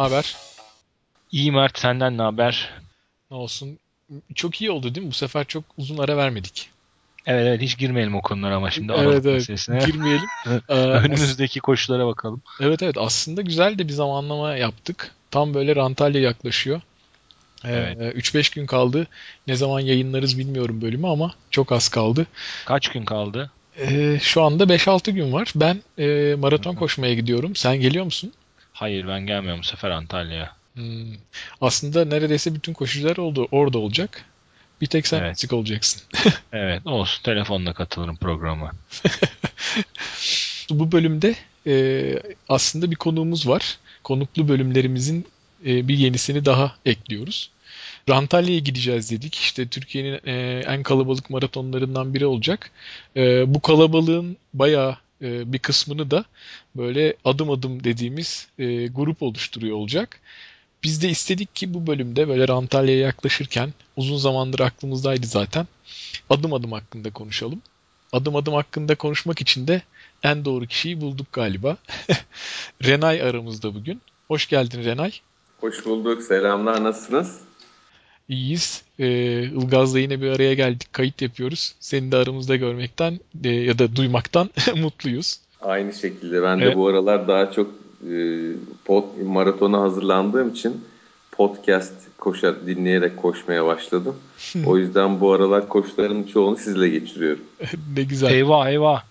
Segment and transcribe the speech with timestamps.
[0.00, 0.36] ne haber?
[1.32, 2.70] İyi Mert senden ne haber?
[3.30, 3.78] Ne olsun?
[4.34, 5.10] Çok iyi oldu değil mi?
[5.10, 6.70] Bu sefer çok uzun ara vermedik.
[7.26, 9.78] Evet evet hiç girmeyelim o konulara ama şimdi evet Aralık evet, meselesine.
[9.78, 10.30] girmeyelim.
[10.68, 12.42] Ee, Önümüzdeki koşullara bakalım.
[12.60, 15.14] Evet evet, aslında güzel de bir zamanlama yaptık.
[15.30, 16.80] Tam böyle Antalya yaklaşıyor.
[17.64, 18.16] Ee, Evet.
[18.16, 19.06] 3-5 gün kaldı.
[19.46, 22.26] Ne zaman yayınlarız bilmiyorum bölümü ama çok az kaldı.
[22.66, 23.50] Kaç gün kaldı?
[23.78, 25.52] Ee, şu anda 5-6 gün var.
[25.54, 27.56] Ben e, maraton koşmaya gidiyorum.
[27.56, 28.32] Sen geliyor musun?
[28.80, 30.52] Hayır ben gelmiyorum bu sefer Antalya'ya.
[30.74, 31.14] Hmm.
[31.60, 34.24] Aslında neredeyse bütün koşucular oldu, orada olacak.
[34.80, 35.30] Bir tek sen Evet.
[35.30, 36.02] eksik olacaksın.
[36.52, 38.72] Evet olsun telefonla katılırım programa.
[40.70, 41.34] Bu bölümde
[41.66, 41.74] e,
[42.48, 43.78] aslında bir konuğumuz var.
[44.04, 45.26] Konuklu bölümlerimizin
[45.66, 47.50] e, bir yenisini daha ekliyoruz.
[48.10, 49.34] Antalya'ya gideceğiz dedik.
[49.34, 52.70] İşte Türkiye'nin e, en kalabalık maratonlarından biri olacak.
[53.16, 56.24] E, bu kalabalığın bayağı e, bir kısmını da
[56.76, 60.20] böyle adım adım dediğimiz e, grup oluşturuyor olacak.
[60.82, 65.66] Biz de istedik ki bu bölümde böyle Antalya'ya yaklaşırken uzun zamandır aklımızdaydı zaten.
[66.30, 67.62] Adım adım hakkında konuşalım.
[68.12, 69.82] Adım adım hakkında konuşmak için de
[70.22, 71.76] en doğru kişiyi bulduk galiba.
[72.84, 74.00] Renay aramızda bugün.
[74.28, 75.12] Hoş geldin Renay.
[75.60, 76.22] Hoş bulduk.
[76.22, 76.84] Selamlar.
[76.84, 77.49] Nasılsınız?
[78.30, 78.82] İyiyiz.
[78.98, 79.06] Ee,
[79.42, 80.92] Ilgaz'la yine bir araya geldik.
[80.92, 81.74] Kayıt yapıyoruz.
[81.80, 85.36] Seni de aramızda görmekten e, ya da duymaktan mutluyuz.
[85.60, 86.76] Aynı şekilde ben de Evet.
[86.76, 87.70] bu aralar daha çok
[88.10, 88.14] e,
[88.84, 90.84] pod, maratona hazırlandığım için
[91.32, 94.16] podcast koşa, dinleyerek koşmaya başladım.
[94.66, 97.44] o yüzden bu aralar koşularımın çoğunu sizle geçiriyorum.
[97.96, 98.30] ne güzel.
[98.30, 99.02] Eyvah eyvah.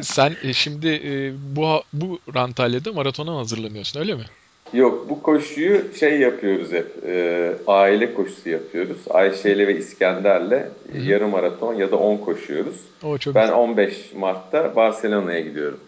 [0.00, 4.24] Sen e, şimdi e, bu bu Antalya'da maratona hazırlanıyorsun öyle mi?
[4.72, 7.04] Yok bu koşuyu şey yapıyoruz hep.
[7.06, 8.96] e, aile koşusu yapıyoruz.
[9.10, 10.68] Ayşe'yle ve İskender'le
[11.02, 12.76] yarım maraton ya da 10 koşuyoruz.
[13.02, 13.56] O çok Ben güzel.
[13.58, 15.80] 15 Mart'ta Barcelona'ya gidiyorum.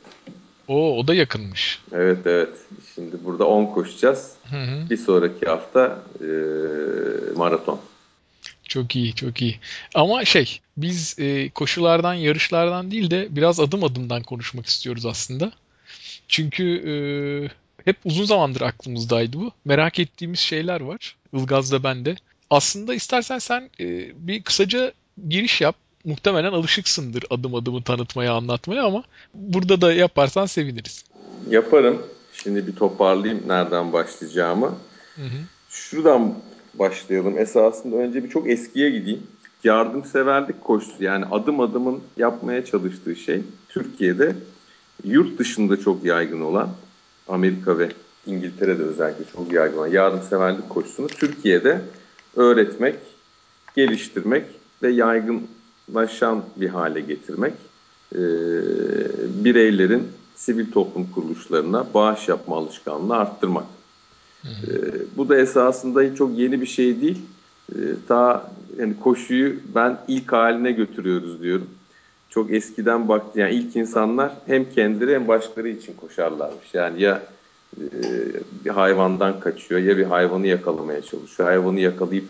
[0.68, 1.80] Oo, o da yakınmış.
[1.92, 2.48] Evet evet.
[2.94, 4.32] Şimdi burada 10 koşacağız.
[4.50, 4.90] Hı hı.
[4.90, 6.26] Bir sonraki hafta e,
[7.36, 7.80] maraton.
[8.68, 9.58] Çok iyi, çok iyi.
[9.94, 15.52] Ama şey, biz e, koşulardan, yarışlardan değil de biraz adım adımdan konuşmak istiyoruz aslında.
[16.28, 16.92] Çünkü e,
[17.84, 19.52] hep uzun zamandır aklımızdaydı bu.
[19.64, 21.16] Merak ettiğimiz şeyler var.
[21.32, 22.16] Ilgaz da ben de.
[22.50, 23.86] Aslında istersen sen e,
[24.26, 24.92] bir kısaca
[25.28, 25.76] giriş yap.
[26.04, 29.02] Muhtemelen alışıksındır adım adımı tanıtmaya, anlatmaya ama
[29.34, 31.04] burada da yaparsan seviniriz.
[31.50, 32.02] Yaparım.
[32.32, 34.74] Şimdi bir toparlayayım nereden başlayacağımı.
[35.14, 35.38] Hı hı.
[35.68, 36.34] Şuradan
[36.74, 37.38] başlayalım.
[37.38, 39.22] Esasında önce bir çok eskiye gideyim.
[39.64, 44.36] Yardımseverlik koşusu yani adım adımın yapmaya çalıştığı şey Türkiye'de
[45.04, 46.70] yurt dışında çok yaygın olan
[47.28, 47.88] Amerika ve
[48.26, 51.80] İngiltere'de özellikle çok yaygın olan yardımseverlik koşusunu Türkiye'de
[52.36, 52.96] öğretmek,
[53.76, 54.44] geliştirmek
[54.82, 57.54] ve yaygınlaşan bir hale getirmek.
[58.14, 58.18] Ee,
[59.44, 63.64] bireylerin sivil toplum kuruluşlarına bağış yapma alışkanlığını arttırmak.
[64.44, 64.48] Ee,
[65.16, 67.18] bu da esasında çok yeni bir şey değil.
[67.72, 67.78] Ee,
[68.08, 71.66] ta yani koşuyu ben ilk haline götürüyoruz diyorum.
[72.30, 76.74] Çok eskiden baktı yani ilk insanlar hem kendileri hem başkaları için koşarlarmış.
[76.74, 77.22] Yani ya
[77.76, 77.84] e,
[78.64, 81.48] bir hayvandan kaçıyor ya bir hayvanı yakalamaya çalışıyor.
[81.48, 82.24] Hayvanı yakalayıp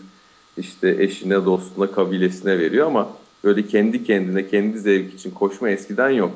[0.57, 3.09] işte eşine, dostuna, kabilesine veriyor ama
[3.45, 6.31] böyle kendi kendine, kendi zevk için koşma eskiden yok.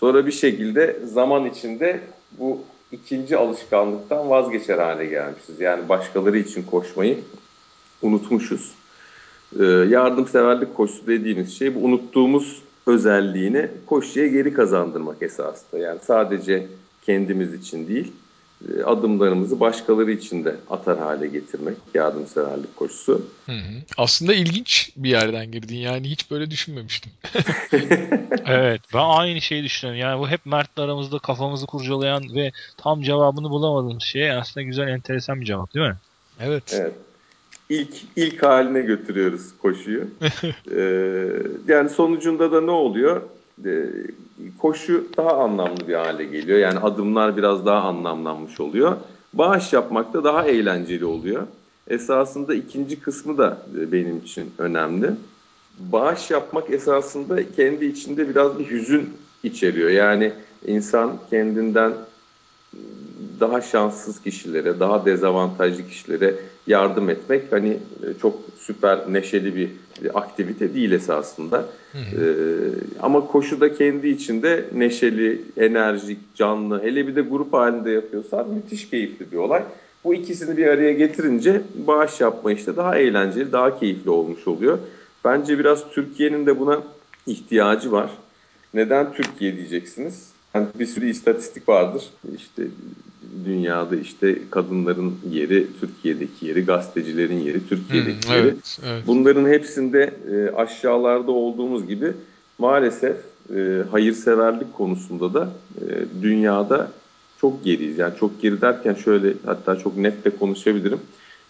[0.00, 2.00] Sonra bir şekilde zaman içinde
[2.38, 2.60] bu
[2.92, 5.60] ikinci alışkanlıktan vazgeçer hale gelmişiz.
[5.60, 7.18] Yani başkaları için koşmayı
[8.02, 8.72] unutmuşuz.
[9.60, 15.80] Ee, yardımseverlik koşusu dediğimiz şey bu unuttuğumuz özelliğini koşuya geri kazandırmak esasında.
[15.80, 16.66] Yani sadece
[17.06, 18.12] kendimiz için değil,
[18.68, 23.26] e, adımlarımızı başkaları için de atar hale getirmek yardımseverlik koşusu.
[23.46, 23.82] Hı hı.
[23.96, 25.76] Aslında ilginç bir yerden girdin.
[25.76, 27.12] Yani hiç böyle düşünmemiştim.
[28.48, 30.00] Evet ben aynı şeyi düşünüyorum.
[30.00, 35.40] Yani bu hep Mert'le aramızda kafamızı kurcalayan ve tam cevabını bulamadığımız şey aslında güzel enteresan
[35.40, 35.96] bir cevap değil mi?
[36.40, 36.76] Evet.
[36.80, 36.92] Evet.
[37.68, 40.04] İlk ilk haline götürüyoruz koşuyu.
[40.70, 41.28] ee,
[41.68, 43.20] yani sonucunda da ne oluyor?
[43.64, 43.86] Ee,
[44.58, 46.58] koşu daha anlamlı bir hale geliyor.
[46.58, 48.96] Yani adımlar biraz daha anlamlanmış oluyor.
[49.34, 51.46] Bağış yapmak da daha eğlenceli oluyor.
[51.88, 55.10] Esasında ikinci kısmı da benim için önemli.
[55.78, 59.10] Bağış yapmak esasında kendi içinde biraz bir hüzün
[59.42, 59.90] içeriyor.
[59.90, 60.32] Yani
[60.66, 61.92] insan kendinden
[63.40, 66.34] daha şanssız kişilere, daha dezavantajlı kişilere
[66.66, 69.70] yardım etmek hani e, çok süper neşeli bir
[70.14, 71.56] aktivite değil esasında.
[71.92, 72.24] Hı hı.
[72.24, 72.32] Ee,
[73.02, 76.82] ama koşu da kendi içinde neşeli, enerjik, canlı.
[76.82, 79.62] Hele bir de grup halinde yapıyorsan müthiş keyifli bir olay.
[80.04, 84.78] Bu ikisini bir araya getirince bağış yapma işte daha eğlenceli, daha keyifli olmuş oluyor.
[85.24, 86.82] Bence biraz Türkiye'nin de buna
[87.26, 88.10] ihtiyacı var.
[88.74, 90.35] Neden Türkiye diyeceksiniz?
[90.56, 92.04] Yani bir sürü istatistik vardır.
[92.36, 92.62] İşte
[93.44, 98.46] dünyada işte kadınların yeri, Türkiye'deki yeri, gazetecilerin yeri, Türkiye'deki hmm, yeri.
[98.46, 99.02] Evet, evet.
[99.06, 102.12] Bunların hepsinde e, aşağılarda olduğumuz gibi
[102.58, 103.16] maalesef
[103.56, 105.48] e, hayırseverlik konusunda da
[105.80, 106.90] e, dünyada
[107.40, 107.98] çok geriyiz.
[107.98, 111.00] Yani çok geri derken şöyle hatta çok net de konuşabilirim.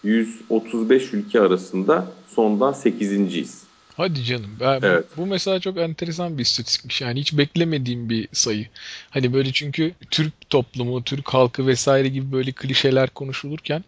[0.05, 3.67] 135 ülke arasında sondan 8.yiz.
[3.97, 4.51] Hadi canım.
[4.61, 5.05] Ben, evet.
[5.17, 7.01] Bu mesela çok enteresan bir istatistikmiş.
[7.01, 8.67] Yani hiç beklemediğim bir sayı.
[9.11, 13.85] Hani böyle çünkü Türk toplumu, Türk halkı vesaire gibi böyle klişeler konuşulurken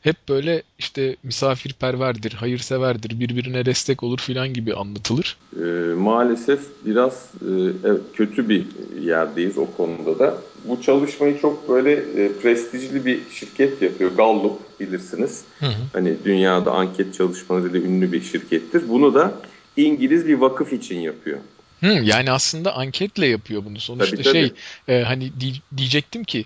[0.00, 5.36] hep böyle işte misafirperverdir, hayırseverdir, birbirine destek olur filan gibi anlatılır.
[5.56, 8.66] E, maalesef biraz e, kötü bir
[9.02, 10.38] yerdeyiz o konuda da.
[10.64, 14.10] Bu çalışmayı çok böyle e, prestijli bir şirket yapıyor.
[14.16, 15.44] Gallup bilirsiniz.
[15.58, 15.72] Hı hı.
[15.92, 18.88] Hani dünyada anket çalışmalarıyla ünlü bir şirkettir.
[18.88, 19.34] Bunu da
[19.76, 21.38] İngiliz bir vakıf için yapıyor.
[21.80, 23.80] Hmm, yani aslında anketle yapıyor bunu.
[23.80, 24.32] Sonuçta tabii, tabii.
[24.32, 24.52] şey
[24.88, 26.44] e, hani di, diyecektim ki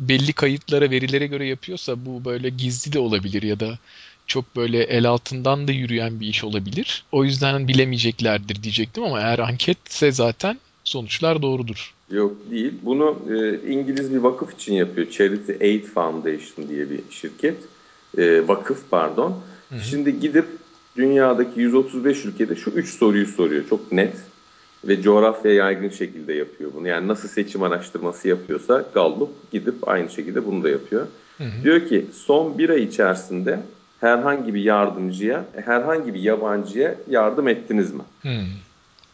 [0.00, 3.78] belli kayıtlara, verilere göre yapıyorsa bu böyle gizli de olabilir ya da
[4.26, 7.04] çok böyle el altından da yürüyen bir iş olabilir.
[7.12, 11.94] O yüzden bilemeyeceklerdir diyecektim ama eğer anketse zaten sonuçlar doğrudur.
[12.10, 12.72] Yok değil.
[12.82, 15.10] Bunu e, İngiliz bir vakıf için yapıyor.
[15.10, 17.56] Charity Aid Foundation diye bir şirket.
[18.18, 19.42] E, vakıf pardon.
[19.68, 19.80] Hı hı.
[19.80, 20.46] Şimdi gidip
[20.96, 23.64] dünyadaki 135 ülkede şu üç soruyu soruyor.
[23.68, 24.16] Çok net
[24.84, 26.88] ve coğrafya yaygın şekilde yapıyor bunu.
[26.88, 31.06] Yani nasıl seçim araştırması yapıyorsa Gallup gidip aynı şekilde bunu da yapıyor.
[31.38, 31.64] Hı hı.
[31.64, 33.60] Diyor ki son bir ay içerisinde
[34.00, 38.02] herhangi bir yardımcıya, herhangi bir yabancıya yardım ettiniz mi?
[38.22, 38.28] Hı.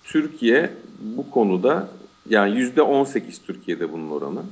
[0.04, 0.70] Türkiye
[1.00, 1.88] bu konuda
[2.28, 4.42] yani yüzde 18 Türkiye'de bunun oranı.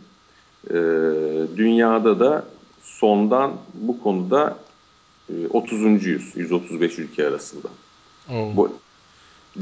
[0.71, 2.44] Ee, dünyada da
[2.83, 4.56] sondan bu konuda
[5.50, 6.06] 30.
[6.06, 7.69] yüz, 135 ülke arasında.
[8.31, 8.56] Oh.
[8.56, 8.73] Bu,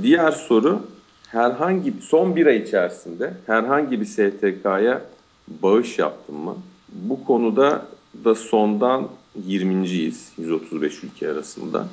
[0.03, 0.83] diğer soru
[1.29, 5.03] herhangi son bir ay içerisinde herhangi bir STK'ya
[5.49, 6.57] bağış yaptın mı?
[6.89, 7.87] Bu konuda
[8.25, 9.09] da sondan
[9.47, 11.89] 20.yiz 135 ülke arasında.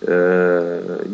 [0.00, 0.08] Ee,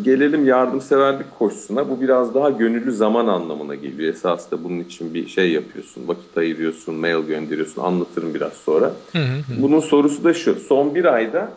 [0.01, 1.89] gelelim yardımseverlik koşusuna.
[1.89, 4.13] Bu biraz daha gönüllü zaman anlamına geliyor.
[4.13, 7.81] Esasında bunun için bir şey yapıyorsun, vakit ayırıyorsun, mail gönderiyorsun.
[7.81, 8.93] Anlatırım biraz sonra.
[9.11, 9.61] Hı hı.
[9.61, 10.55] Bunun sorusu da şu.
[10.55, 11.51] Son bir ayda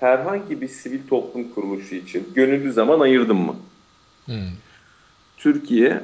[0.00, 3.56] herhangi bir sivil toplum kuruluşu için gönüllü zaman ayırdın mı?
[4.26, 4.40] Hı.
[5.36, 6.00] Türkiye,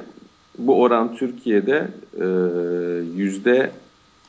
[0.57, 1.87] bu oran Türkiye'de
[2.19, 2.25] e,
[3.15, 3.71] yüzde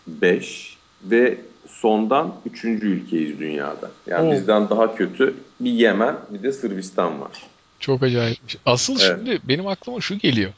[0.06, 1.38] beş ve
[1.80, 3.90] sondan üçüncü ülkeyiz dünyada.
[4.06, 4.32] Yani Oo.
[4.32, 7.32] bizden daha kötü bir Yemen bir de Sırbistan var.
[7.80, 8.38] Çok acayip.
[8.66, 9.16] Asıl evet.
[9.16, 10.52] şimdi benim aklıma şu geliyor.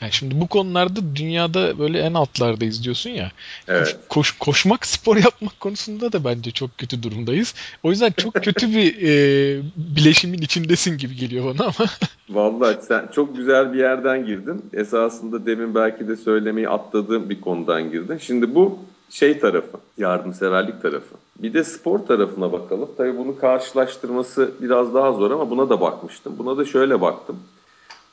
[0.00, 3.32] Yani şimdi bu konularda dünyada böyle en altlarda izliyorsun ya.
[3.68, 3.96] Evet.
[4.08, 7.54] Koş, koşmak, spor yapmak konusunda da bence çok kötü durumdayız.
[7.82, 11.90] O yüzden çok kötü bir e, bileşimin içindesin gibi geliyor bana ama.
[12.28, 14.64] Vallahi sen çok güzel bir yerden girdin.
[14.72, 18.18] Esasında demin belki de söylemeyi atladığım bir konudan girdin.
[18.18, 18.78] Şimdi bu
[19.10, 21.14] şey tarafı, yardımseverlik tarafı.
[21.38, 22.88] Bir de spor tarafına bakalım.
[22.96, 26.34] Tabii bunu karşılaştırması biraz daha zor ama buna da bakmıştım.
[26.38, 27.36] Buna da şöyle baktım.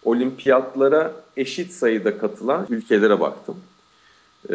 [0.06, 3.56] Olimpiyatlara eşit sayıda katılan ülkelere baktım.
[4.50, 4.54] Ee,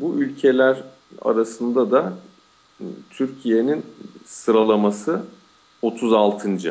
[0.00, 0.82] bu ülkeler
[1.22, 2.12] arasında da
[3.10, 3.82] Türkiye'nin
[4.24, 5.22] sıralaması
[5.82, 6.48] 36.
[6.48, 6.70] Hmm.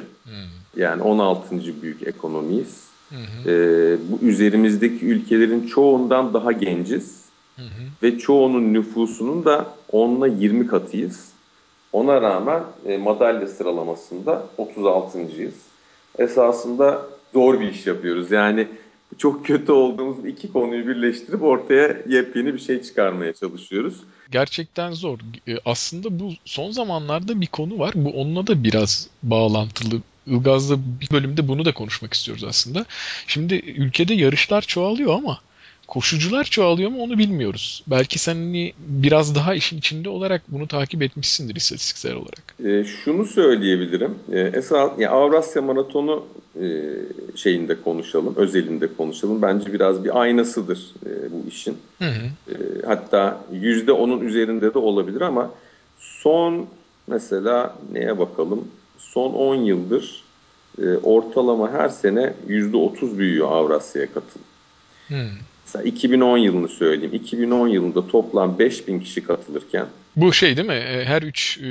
[0.75, 1.81] Yani 16.
[1.81, 2.83] büyük ekonomiyiz.
[3.09, 3.15] Hı
[3.49, 7.22] Ee, bu üzerimizdeki ülkelerin çoğundan daha genciz.
[7.55, 7.83] Hı hı.
[8.03, 11.29] Ve çoğunun nüfusunun da 10'la 20 katıyız.
[11.93, 15.53] Ona rağmen e, madalya sıralamasında 36.yiz.
[16.17, 18.31] Esasında zor bir iş yapıyoruz.
[18.31, 18.67] Yani
[19.17, 23.95] çok kötü olduğumuz iki konuyu birleştirip ortaya yepyeni bir şey çıkarmaya çalışıyoruz.
[24.31, 25.19] Gerçekten zor.
[25.47, 27.93] E, aslında bu son zamanlarda bir konu var.
[27.95, 30.01] Bu onunla da biraz bağlantılı.
[30.27, 32.85] Ilgaz'da bir bölümde bunu da konuşmak istiyoruz aslında.
[33.27, 35.39] Şimdi ülkede yarışlar çoğalıyor ama
[35.87, 37.83] Koşucular çoğalıyor mu onu bilmiyoruz.
[37.87, 42.55] Belki sen hani biraz daha işin içinde olarak bunu takip etmişsindir istatistiksel olarak.
[42.65, 44.15] E, şunu söyleyebilirim.
[44.31, 46.25] E, esas yani Avrasya Maratonu
[46.61, 46.65] e,
[47.35, 49.41] şeyinde konuşalım, özelinde konuşalım.
[49.41, 51.77] Bence biraz bir aynasıdır e, bu işin.
[51.99, 52.51] Hı hı.
[52.51, 55.51] E, hatta yüzde onun üzerinde de olabilir ama
[55.99, 56.67] son
[57.07, 58.67] mesela neye bakalım?
[58.97, 60.23] Son 10 yıldır
[60.81, 64.45] e, ortalama her sene yüzde 30 büyüyor Avrasya'ya katılım.
[65.07, 65.37] Hmm.
[65.73, 67.13] Mesela 2010 yılını söyleyeyim.
[67.13, 69.85] 2010 yılında toplam 5000 kişi katılırken.
[70.15, 70.73] Bu şey değil mi?
[70.73, 71.69] E, her üç e,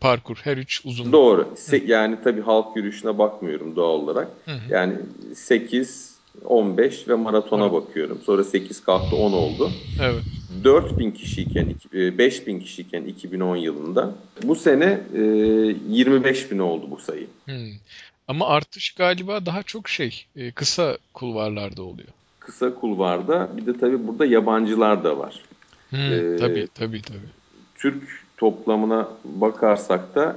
[0.00, 1.12] parkur, her üç uzun.
[1.12, 1.48] Doğru.
[1.56, 4.28] Se- yani tabii halk yürüyüşüne bakmıyorum doğal olarak.
[4.44, 4.60] Hı hı.
[4.70, 4.94] Yani
[5.34, 7.72] 8, 15 ve maratona evet.
[7.72, 8.20] bakıyorum.
[8.26, 9.70] Sonra 8 kalktı 10 oldu.
[10.00, 10.24] Evet.
[10.64, 15.00] 4000 kişiyken, 5000 e, kişiyken 2010 yılında bu sene
[15.88, 17.26] 25 bin oldu bu sayı.
[17.44, 17.72] Hmm.
[18.28, 22.08] Ama artış galiba daha çok şey kısa kulvarlarda oluyor
[22.46, 25.40] kısa kulvarda bir de tabii burada yabancılar da var.
[25.90, 27.28] Hmm, ee, tabii tabii tabii.
[27.74, 28.02] Türk
[28.36, 30.36] toplamına bakarsak da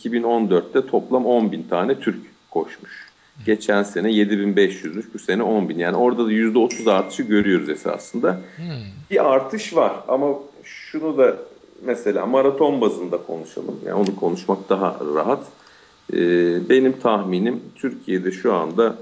[0.00, 3.08] 2014'te toplam 10 bin tane Türk koşmuş.
[3.34, 3.44] Hmm.
[3.44, 5.78] Geçen sene 7500'müş, bu sene 10 bin.
[5.78, 8.40] Yani orada da %30 artışı görüyoruz esasında.
[8.56, 8.64] Hmm.
[9.10, 10.28] Bir artış var ama
[10.64, 11.36] şunu da
[11.84, 13.80] mesela maraton bazında konuşalım.
[13.86, 15.44] Yani onu konuşmak daha rahat.
[16.12, 18.96] Ee, benim tahminim Türkiye'de şu anda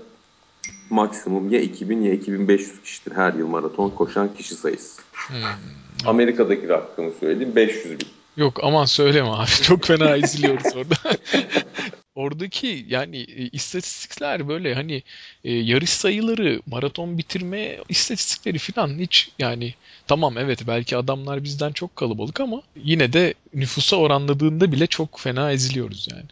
[0.90, 5.02] maksimum ya 2000 ya 2500 kişidir her yıl maraton koşan kişi sayısı.
[5.12, 5.36] Hmm.
[6.06, 8.08] Amerika'daki rakamı söyleyeyim 500 bin.
[8.36, 10.94] Yok aman söyleme abi çok fena izliyoruz orada.
[12.14, 15.02] Oradaki yani e, istatistikler böyle hani
[15.44, 19.74] e, yarış sayıları, maraton bitirme istatistikleri falan hiç yani
[20.06, 25.52] tamam evet belki adamlar bizden çok kalabalık ama yine de nüfusa oranladığında bile çok fena
[25.52, 26.26] eziliyoruz yani.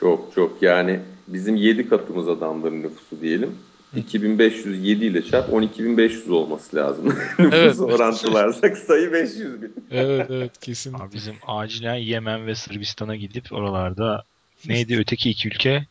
[0.00, 3.58] Çok çok yani bizim 7 katımız adamların nüfusu diyelim.
[3.96, 7.18] 2507 ile çarp 12500 olması lazım.
[7.38, 7.80] Evet.
[7.80, 9.74] orantılarsak sayı 500 bin.
[9.90, 10.94] evet evet kesin.
[10.94, 14.24] Abi bizim acilen Yemen ve Sırbistan'a gidip oralarda
[14.66, 15.86] neydi öteki iki ülke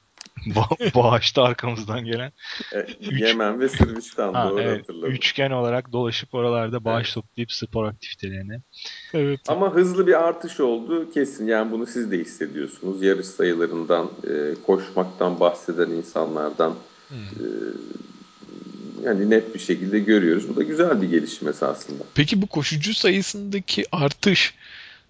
[0.96, 2.31] bağışta arkamızdan gelen.
[2.74, 3.22] E, üç...
[3.22, 5.12] Yemen ve Sırbistan ha, doğru evet, hatırladım.
[5.12, 7.13] Üçgen olarak dolaşıp oralarda bağış evet.
[7.13, 8.60] toplayıp spor aktivitelerini.
[9.13, 9.39] Evet.
[9.48, 11.48] Ama hızlı bir artış oldu kesin.
[11.48, 13.03] Yani bunu siz de hissediyorsunuz.
[13.03, 16.74] Yarış sayılarından, e, koşmaktan bahseden insanlardan
[17.12, 19.03] Hmm.
[19.03, 20.50] yani net bir şekilde görüyoruz.
[20.50, 22.03] Bu da güzel bir gelişim esasında.
[22.15, 24.53] Peki bu koşucu sayısındaki artış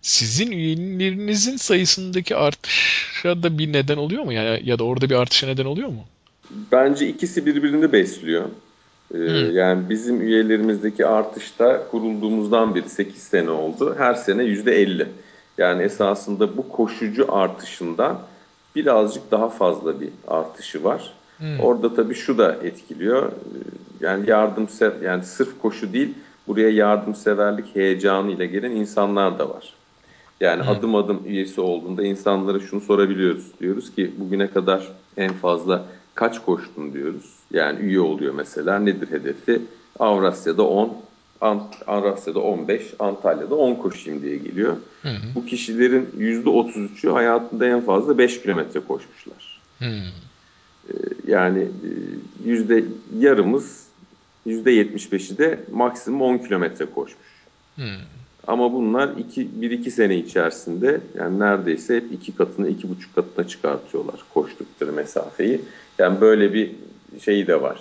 [0.01, 4.33] sizin üyelerinizin sayısındaki artışa da bir neden oluyor mu?
[4.33, 6.05] Yani ya da orada bir artışa neden oluyor mu?
[6.71, 8.45] Bence ikisi birbirini besliyor.
[9.13, 9.55] Ee, hmm.
[9.55, 13.95] Yani bizim üyelerimizdeki artışta kurulduğumuzdan beri 8 sene oldu.
[13.97, 15.07] Her sene %50.
[15.57, 18.19] Yani esasında bu koşucu artışından
[18.75, 21.13] birazcık daha fazla bir artışı var.
[21.41, 21.59] Hmm.
[21.59, 23.31] Orada tabii şu da etkiliyor.
[23.99, 26.13] Yani yardımsev yani sırf koşu değil
[26.47, 29.73] buraya yardımseverlik heyecanı ile gelen insanlar da var.
[30.39, 30.69] Yani hmm.
[30.69, 33.45] adım adım üyesi olduğunda insanlara şunu sorabiliyoruz.
[33.59, 37.25] Diyoruz ki bugüne kadar en fazla kaç koştun diyoruz.
[37.51, 38.79] Yani üye oluyor mesela.
[38.79, 39.61] Nedir hedefi?
[39.99, 40.97] Avrasya'da 10,
[41.41, 44.75] Ant Avrasya'da 15, Antalya'da 10 koşayım diye geliyor.
[45.01, 49.61] Hı Bu kişilerin %33'ü hayatında en fazla 5 kilometre koşmuşlar.
[49.79, 49.85] Hı.
[51.27, 51.89] Yani e,
[52.45, 52.83] yüzde
[53.19, 53.81] yarımız
[54.45, 57.31] yüzde yetmiş beşi de maksimum 10 kilometre koşmuş.
[57.75, 57.85] Hmm.
[58.47, 64.91] Ama bunlar 1-2 sene içerisinde yani neredeyse hep iki katını, iki buçuk katına çıkartıyorlar koştukları
[64.91, 65.61] mesafeyi.
[65.99, 66.71] Yani böyle bir
[67.23, 67.79] şey de var.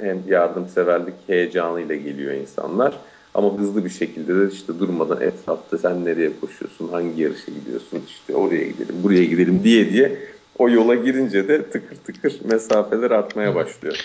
[0.00, 2.98] Hem yardımseverlik heyecanıyla geliyor insanlar.
[3.34, 8.34] Ama hızlı bir şekilde de işte durmadan etrafta sen nereye koşuyorsun, hangi yarışa gidiyorsun, işte
[8.34, 10.18] oraya gidelim, buraya gidelim diye diye
[10.60, 13.96] o yola girince de tıkır tıkır mesafeler artmaya başlıyor.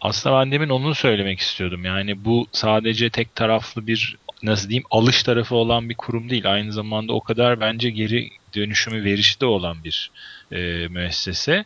[0.00, 1.84] Aslında ben demin onu söylemek istiyordum.
[1.84, 6.52] Yani bu sadece tek taraflı bir nasıl diyeyim alış tarafı olan bir kurum değil.
[6.52, 10.10] Aynı zamanda o kadar bence geri dönüşümü verişte olan bir
[10.52, 11.64] e, müessese.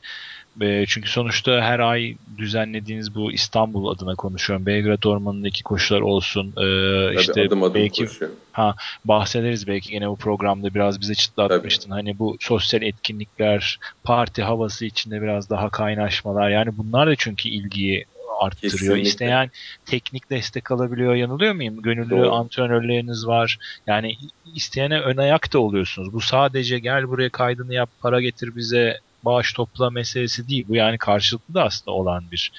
[0.60, 4.66] E, çünkü sonuçta her ay düzenlediğiniz bu İstanbul adına konuşuyorum.
[4.66, 6.54] Belgrad Ormanı'ndaki koşular olsun.
[6.56, 8.06] E, işte adım adım belki
[8.52, 11.90] ha bahsederiz belki yine bu programda biraz bize çıtlatmıştın.
[11.90, 12.00] Tabii.
[12.00, 16.50] Hani bu sosyal etkinlikler, parti havası içinde biraz daha kaynaşmalar.
[16.50, 18.06] Yani bunlar da çünkü ilgiyi
[18.40, 18.72] arttırıyor.
[18.72, 19.02] Kesinlikle.
[19.02, 19.50] İsteyen
[19.86, 21.14] teknik destek alabiliyor.
[21.14, 21.82] Yanılıyor muyum?
[21.82, 22.32] Gönüllü Doğru.
[22.32, 23.58] antrenörleriniz var.
[23.86, 24.16] Yani
[24.54, 26.12] isteyene ön ayak da oluyorsunuz.
[26.12, 30.64] Bu sadece gel buraya kaydını yap, para getir bize bağış topla meselesi değil.
[30.68, 32.52] Bu yani karşılıklı da aslında olan bir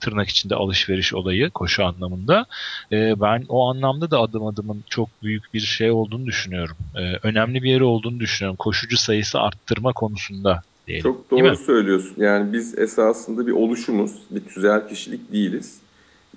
[0.00, 2.46] tırnak içinde alışveriş olayı koşu anlamında.
[2.92, 6.76] E, ben o anlamda da adım adımın çok büyük bir şey olduğunu düşünüyorum.
[6.96, 8.56] E, önemli bir yeri olduğunu düşünüyorum.
[8.56, 11.02] Koşucu sayısı arttırma konusunda diyelim.
[11.02, 12.14] Çok doğru söylüyorsun.
[12.16, 15.78] Yani biz esasında bir oluşumuz, bir tüzel kişilik değiliz.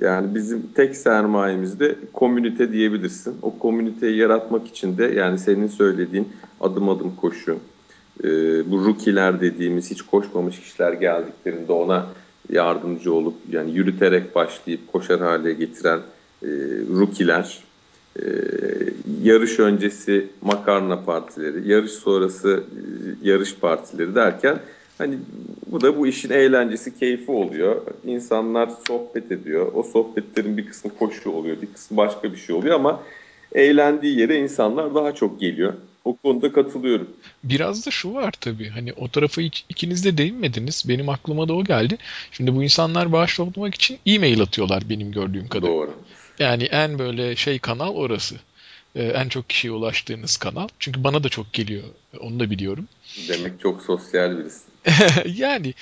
[0.02, 3.38] Yani bizim tek sermayemiz de komünite diyebilirsin.
[3.42, 6.30] O komüniteyi yaratmak için de yani senin söylediğin
[6.62, 7.60] adım adım koşu,
[8.24, 8.28] e,
[8.72, 12.08] bu rookie'ler dediğimiz hiç koşmamış kişiler geldiklerinde ona
[12.50, 16.00] yardımcı olup yani yürüterek başlayıp koşar hale getiren
[16.44, 16.48] e,
[17.00, 17.60] rookie'ler,
[18.20, 18.24] e,
[19.24, 24.60] yarış öncesi makarna partileri, yarış sonrası e, yarış partileri derken
[24.98, 25.18] hani
[25.72, 27.82] bu da bu işin eğlencesi, keyfi oluyor.
[28.06, 29.72] İnsanlar sohbet ediyor.
[29.74, 33.04] O sohbetlerin bir kısmı koşu oluyor, bir kısmı başka bir şey oluyor ama
[33.52, 35.74] eğlendiği yere insanlar daha çok geliyor.
[36.08, 37.10] O konuda katılıyorum.
[37.44, 38.70] Biraz da şu var tabii.
[38.70, 40.84] Hani o tarafa hiç ikiniz de değinmediniz.
[40.88, 41.98] Benim aklıma da o geldi.
[42.32, 45.82] Şimdi bu insanlar bağış toplamak için e-mail atıyorlar benim gördüğüm kadarıyla.
[45.82, 45.94] Doğru.
[46.40, 48.36] Yani en böyle şey kanal orası.
[48.96, 50.68] Ee, en çok kişiye ulaştığınız kanal.
[50.80, 51.84] Çünkü bana da çok geliyor.
[52.20, 52.88] Onu da biliyorum.
[53.28, 54.64] Demek çok sosyal birisin.
[55.42, 55.74] yani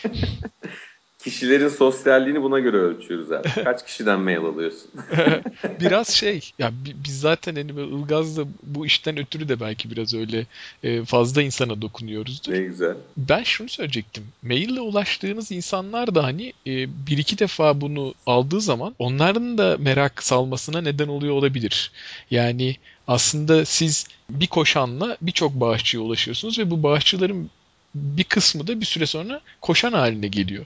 [1.25, 3.47] Kişilerin sosyalliğini buna göre ölçüyoruz abi.
[3.63, 4.91] Kaç kişiden mail alıyorsun?
[5.79, 10.13] biraz şey ya bi- biz zaten hani böyle Ilgaz'da bu işten ötürü de belki biraz
[10.13, 10.45] öyle
[10.83, 12.53] e, fazla insana dokunuyoruzdur.
[12.53, 12.95] ne güzel.
[13.17, 14.23] Ben şunu söyleyecektim.
[14.43, 16.71] Maille ulaştığınız insanlar da hani e,
[17.07, 21.91] bir iki defa bunu aldığı zaman onların da merak salmasına neden oluyor olabilir.
[22.31, 22.75] Yani
[23.07, 27.49] aslında siz bir koşanla birçok bağışçıya ulaşıyorsunuz ve bu bağışçıların
[27.95, 30.65] bir kısmı da bir süre sonra koşan haline geliyor.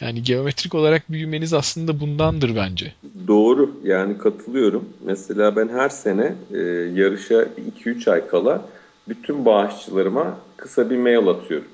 [0.00, 2.92] Yani geometrik olarak büyümeniz aslında bundandır bence.
[3.26, 4.88] Doğru yani katılıyorum.
[5.04, 6.58] Mesela ben her sene e,
[6.94, 7.46] yarışa
[7.84, 8.62] 2-3 ay kala
[9.08, 11.68] bütün bağışçılarıma kısa bir mail atıyorum.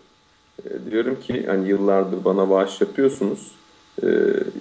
[0.65, 3.57] E, diyorum ki hani yıllardır bana bağış yapıyorsunuz.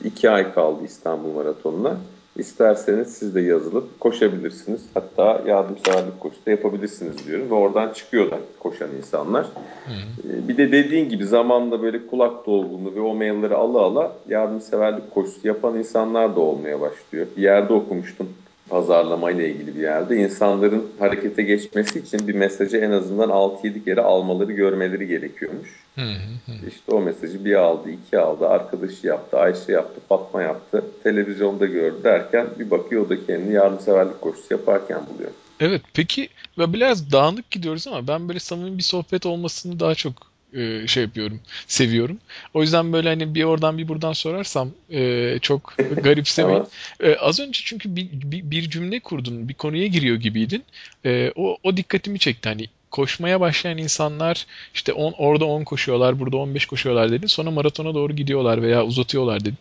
[0.04, 1.98] 2 ay kaldı İstanbul Maratonu'na.
[2.36, 4.82] İsterseniz siz de yazılıp koşabilirsiniz.
[4.94, 7.50] Hatta yardımseverlik koşu da yapabilirsiniz diyorum.
[7.50, 9.46] Ve oradan çıkıyorlar koşan insanlar.
[9.90, 15.12] Ee, Bir de dediğin gibi zamanda böyle kulak dolgunluğu ve o mailleri ala ala yardımseverlik
[15.12, 17.28] koşusu yapan insanlar da olmaya başlıyor.
[17.38, 18.30] Bir yerde okumuştum
[18.70, 20.16] pazarlama ile ilgili bir yerde.
[20.16, 25.86] İnsanların harekete geçmesi için bir mesajı en azından 6-7 kere almaları, görmeleri gerekiyormuş.
[25.96, 26.68] Hı hı hı.
[26.68, 32.04] İşte o mesajı bir aldı, iki aldı, arkadaşı yaptı, Ayşe yaptı, Fatma yaptı, televizyonda gördü
[32.04, 35.32] derken bir bakıyor o da kendini yardımseverlik koşusu yaparken buluyor.
[35.60, 40.14] Evet peki ve biraz dağınık gidiyoruz ama ben böyle samimi bir sohbet olmasını daha çok
[40.56, 42.18] e, şey yapıyorum, seviyorum.
[42.54, 46.64] O yüzden böyle hani bir oradan bir buradan sorarsam e, çok garipsemeyin.
[47.00, 50.64] E, az önce çünkü bir, bir, bir cümle kurdun, bir konuya giriyor gibiydin.
[51.06, 52.50] E, o, o dikkatimi çekti.
[52.50, 57.28] Hani koşmaya başlayan insanlar işte on, orada 10 koşuyorlar, burada 15 koşuyorlar dedin.
[57.28, 59.58] Sonra maratona doğru gidiyorlar veya uzatıyorlar dedin.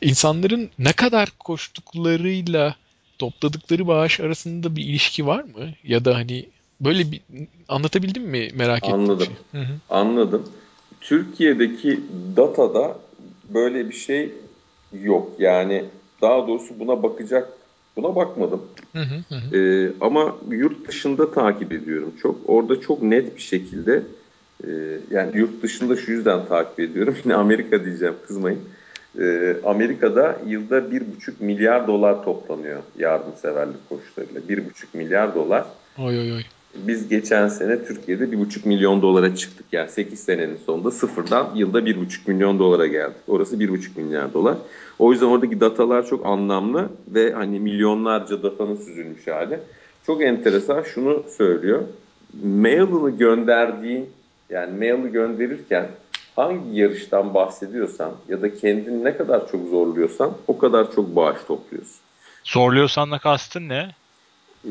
[0.00, 2.74] İnsanların ne kadar koştuklarıyla
[3.18, 5.74] topladıkları bağış arasında bir ilişki var mı?
[5.84, 6.46] Ya da hani
[6.84, 7.20] böyle bir
[7.68, 9.26] anlatabildim mi merak ettiğim Anladım.
[9.26, 9.60] şey?
[9.60, 9.72] Hı hı.
[9.88, 10.48] anladım.
[11.00, 12.00] Türkiye'deki
[12.36, 12.98] datada
[13.54, 14.32] böyle bir şey
[14.92, 15.32] yok.
[15.38, 15.84] Yani
[16.22, 17.52] daha doğrusu buna bakacak,
[17.96, 18.62] buna bakmadım.
[18.92, 19.56] Hı hı hı hı.
[19.56, 22.36] Ee, ama yurt dışında takip ediyorum çok.
[22.46, 24.02] Orada çok net bir şekilde
[24.64, 24.68] e,
[25.10, 27.16] yani yurt dışında şu yüzden takip ediyorum.
[27.24, 28.60] Yine Amerika diyeceğim kızmayın.
[29.20, 34.48] Ee, Amerika'da yılda bir buçuk milyar dolar toplanıyor yardımseverlik koşullarıyla.
[34.48, 35.64] Bir buçuk milyar dolar.
[35.98, 36.42] Oy oy oy.
[36.76, 39.66] Biz geçen sene Türkiye'de bir buçuk milyon dolara çıktık.
[39.72, 43.16] Yani 8 senenin sonunda sıfırdan yılda bir buçuk milyon dolara geldik.
[43.28, 44.56] Orası bir buçuk milyar dolar.
[44.98, 49.58] O yüzden oradaki datalar çok anlamlı ve hani milyonlarca datanın süzülmüş hali.
[50.06, 51.82] Çok enteresan şunu söylüyor.
[52.44, 54.10] Mail'ını gönderdiğin
[54.50, 55.88] yani mail'i gönderirken
[56.36, 61.96] hangi yarıştan bahsediyorsan ya da kendini ne kadar çok zorluyorsan o kadar çok bağış topluyorsun.
[62.44, 63.88] Zorluyorsan da kastın ne?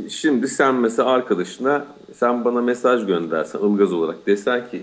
[0.09, 4.81] Şimdi sen mesela arkadaşına sen bana mesaj göndersen ılgaz olarak desen ki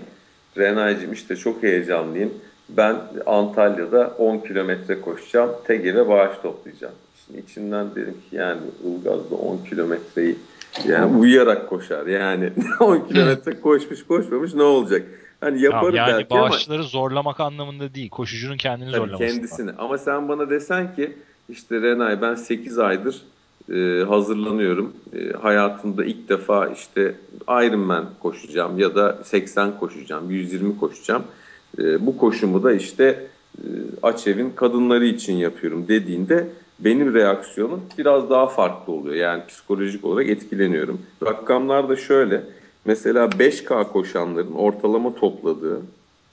[0.57, 2.33] Renay'cığım işte çok heyecanlıyım.
[2.69, 2.95] Ben
[3.25, 5.49] Antalya'da 10 kilometre koşacağım.
[5.67, 6.93] TGV'e bağış toplayacağım.
[7.25, 10.35] Şimdi içinden dedim ki yani Ilgaz da 10 kilometreyi
[10.87, 12.07] yani uyuyarak koşar.
[12.07, 15.05] Yani 10 kilometre koşmuş koşmamış ne olacak?
[15.41, 18.09] Hani yaparım Tamam, yani belki ama zorlamak anlamında değil.
[18.09, 19.17] Koşucunun kendini zorlaması.
[19.17, 19.71] kendisini.
[19.77, 21.17] Ama sen bana desen ki
[21.49, 23.21] işte Renay ben 8 aydır
[23.73, 24.93] e, hazırlanıyorum.
[25.13, 27.15] E, hayatımda ilk defa işte
[27.47, 31.23] Ironman koşacağım ya da 80 koşacağım, 120 koşacağım.
[31.79, 33.65] E, bu koşumu da işte e,
[34.03, 36.47] Açev'in kadınları için yapıyorum dediğinde
[36.79, 39.15] benim reaksiyonum biraz daha farklı oluyor.
[39.15, 41.01] Yani psikolojik olarak etkileniyorum.
[41.25, 42.43] Rakamlar da şöyle.
[42.85, 45.81] Mesela 5K koşanların ortalama topladığı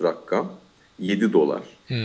[0.03, 0.53] rakam
[0.99, 1.99] 7 dolar Hmm.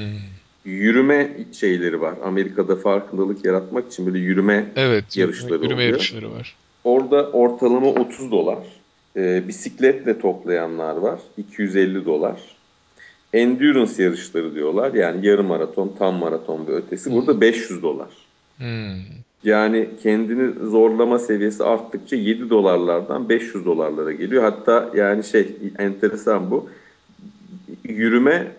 [0.65, 2.13] Yürüme şeyleri var.
[2.23, 5.89] Amerika'da farkındalık yaratmak için böyle yürüme Evet, yarışları yürüme oluyor.
[5.89, 6.56] yarışları var.
[6.84, 8.58] Orada ortalama 30 dolar.
[9.17, 11.19] Ee, bisikletle toplayanlar var.
[11.38, 12.41] 250 dolar.
[13.34, 14.93] Endurance yarışları diyorlar.
[14.93, 17.12] Yani yarım maraton, tam maraton ve ötesi.
[17.12, 18.10] Burada 500 dolar.
[18.58, 18.95] Hmm.
[19.43, 24.43] Yani kendini zorlama seviyesi arttıkça 7 dolarlardan 500 dolarlara geliyor.
[24.43, 25.47] Hatta yani şey
[25.80, 26.69] enteresan bu.
[27.84, 28.52] Yürüme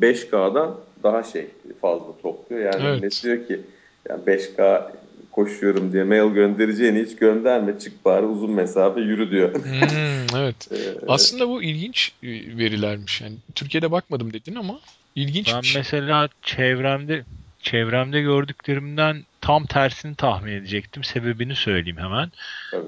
[0.00, 1.46] 5K'dan daha şey
[1.80, 2.72] fazla topluyor.
[2.72, 3.00] Yani Evet.
[3.00, 3.60] millet diyor ki
[4.08, 4.82] yani 5K
[5.30, 9.54] koşuyorum diye mail göndereceğini hiç gönderme çık bari uzun mesafe yürü diyor.
[9.54, 10.56] Hmm, evet.
[10.72, 10.76] Ee,
[11.08, 13.20] Aslında bu ilginç e, verilermiş.
[13.20, 14.80] Yani Türkiye'de bakmadım dedin ama
[15.14, 15.80] ilginç Ben şey.
[15.80, 17.24] mesela çevremde
[17.62, 21.04] çevremde gördüklerimden tam tersini tahmin edecektim.
[21.04, 22.30] Sebebini söyleyeyim hemen.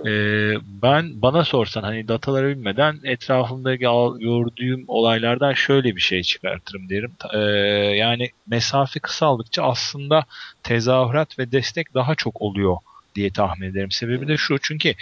[0.06, 6.88] Ee, ben bana sorsan hani dataları bilmeden etrafımdaki al- gördüğüm olaylardan şöyle bir şey çıkartırım
[6.88, 7.12] derim.
[7.34, 7.38] Ee,
[7.96, 10.24] yani mesafe kısaldıkça aslında
[10.62, 12.76] tezahürat ve destek daha çok oluyor
[13.14, 13.90] diye tahmin ederim.
[13.90, 14.94] Sebebi de şu çünkü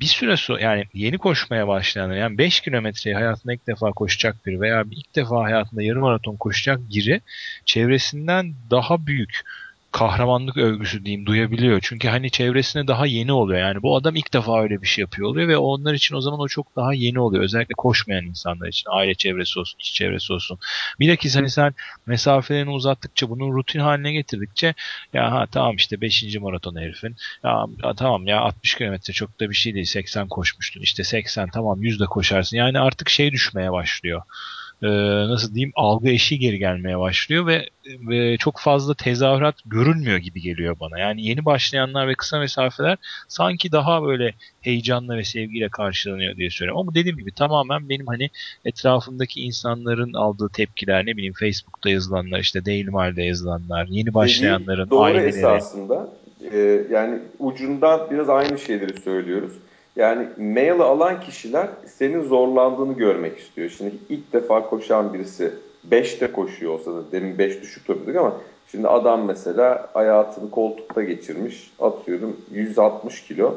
[0.00, 4.60] bir süre sonra yani yeni koşmaya başlayanlar yani 5 kilometreyi hayatında ilk defa koşacak biri
[4.60, 7.20] veya ilk defa hayatında yarım maraton koşacak biri
[7.64, 9.40] çevresinden daha büyük
[9.92, 11.80] kahramanlık övgüsü diyeyim duyabiliyor.
[11.82, 13.60] Çünkü hani çevresine daha yeni oluyor.
[13.60, 16.40] Yani bu adam ilk defa öyle bir şey yapıyor oluyor ve onlar için o zaman
[16.40, 17.44] o çok daha yeni oluyor.
[17.44, 18.90] Özellikle koşmayan insanlar için.
[18.90, 20.58] Aile çevresi olsun, iş çevresi olsun.
[21.00, 21.74] Bilakis hani sen
[22.06, 24.74] mesafelerini uzattıkça bunu rutin haline getirdikçe
[25.12, 26.36] ya ha tamam işte 5.
[26.40, 27.16] maraton herifin.
[27.44, 29.86] Ya, ya tamam ya 60 kilometre çok da bir şey değil.
[29.86, 30.80] 80 koşmuştun.
[30.80, 32.56] İşte 80 tamam 100 de koşarsın.
[32.56, 34.22] Yani artık şey düşmeye başlıyor
[34.82, 34.88] e,
[35.28, 40.76] nasıl diyeyim algı eşiği geri gelmeye başlıyor ve, ve çok fazla tezahürat görülmüyor gibi geliyor
[40.80, 40.98] bana.
[40.98, 42.96] Yani yeni başlayanlar ve kısa mesafeler
[43.28, 46.80] sanki daha böyle heyecanla ve sevgiyle karşılanıyor diye söylüyorum.
[46.80, 48.30] Ama dediğim gibi tamamen benim hani
[48.64, 54.90] etrafımdaki insanların aldığı tepkiler ne bileyim Facebook'ta yazılanlar işte Daily Mail'de yazılanlar yeni başlayanların Dediği
[54.90, 55.28] doğru aileleri.
[55.28, 56.08] esasında.
[56.52, 59.52] Ee, yani ucundan biraz aynı şeyleri söylüyoruz.
[59.96, 63.70] Yani mail'i alan kişiler senin zorlandığını görmek istiyor.
[63.70, 65.52] Şimdi ilk defa koşan birisi
[65.90, 68.36] 5'te koşuyor olsa da demin 5 düşük topladık ama
[68.70, 73.54] şimdi adam mesela hayatını koltukta geçirmiş atıyorum 160 kilo.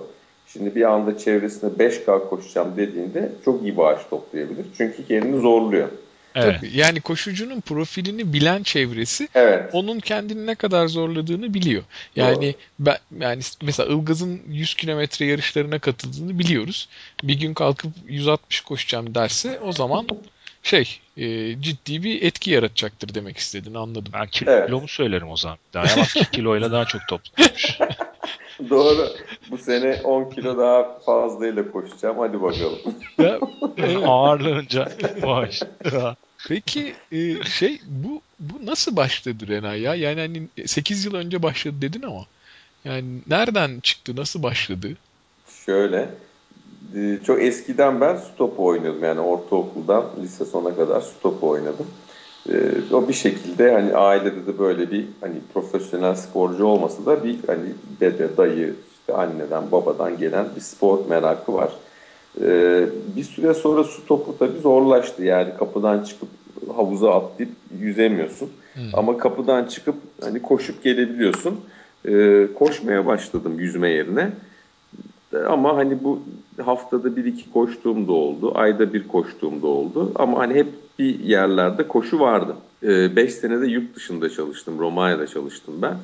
[0.47, 4.65] Şimdi bir anda çevresinde 5K koşacağım dediğinde çok iyi bağış toplayabilir.
[4.77, 5.87] Çünkü kendini zorluyor.
[6.35, 6.55] Evet.
[6.59, 9.69] Tabii, yani koşucunun profilini bilen çevresi Evet.
[9.73, 11.83] onun kendini ne kadar zorladığını biliyor.
[12.15, 16.89] Yani ben yani mesela Ilgaz'ın 100 kilometre yarışlarına katıldığını biliyoruz.
[17.23, 20.07] Bir gün kalkıp 160 koşacağım derse o zaman
[20.63, 24.13] şey e, ciddi bir etki yaratacaktır demek istediğini anladım.
[24.13, 24.89] Ben kilomu Evet.
[24.89, 25.57] söylerim o zaman.
[25.73, 27.79] Daha bak ki kiloyla daha çok toplamış.
[28.69, 29.09] Doğru.
[29.51, 32.19] Bu sene 10 kilo daha fazlayla koşacağım.
[32.19, 32.79] Hadi bakalım.
[33.17, 33.39] Ya,
[33.77, 33.97] evet.
[34.05, 34.87] Ağırlığınca
[35.23, 35.61] bağış.
[36.47, 39.95] Peki e, şey bu bu nasıl başladı Renay ya?
[39.95, 42.25] Yani hani 8 yıl önce başladı dedin ama
[42.85, 44.15] yani nereden çıktı?
[44.15, 44.87] Nasıl başladı?
[45.65, 46.09] Şöyle.
[46.95, 49.03] e, Çok eskiden ben su topu oynuyordum.
[49.03, 51.87] Yani ortaokuldan lise sona kadar su topu oynadım.
[52.49, 52.53] E,
[52.93, 57.65] O bir şekilde hani ailede de böyle bir hani profesyonel sporcu olmasa da bir hani
[57.99, 61.73] dede, dayı, işte anneden, babadan gelen bir spor merakı var.
[62.41, 65.23] Ee, bir süre sonra su topu tabii zorlaştı.
[65.23, 66.29] Yani kapıdan çıkıp
[66.75, 68.49] havuza atlayıp yüzemiyorsun.
[68.93, 71.59] Ama kapıdan çıkıp hani koşup gelebiliyorsun.
[72.07, 74.29] Ee, koşmaya başladım yüzme yerine.
[75.33, 76.19] Ee, Ama hani bu
[76.65, 78.51] haftada bir iki koştuğum da oldu.
[78.55, 80.11] Ayda bir koştuğum da oldu.
[80.15, 80.67] Ama hani hep
[80.99, 82.55] bir yerlerde koşu vardı.
[82.83, 84.79] 5 senede yurt dışında çalıştım.
[84.79, 85.97] Romanya'da çalıştım ben.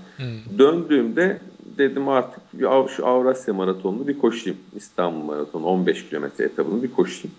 [0.58, 1.38] Döndüğümde
[1.78, 4.60] dedim artık bir şu Avrasya Maratonu'nu bir koşayım.
[4.76, 7.36] İstanbul Maratonu 15 kilometre etabını bir koşayım.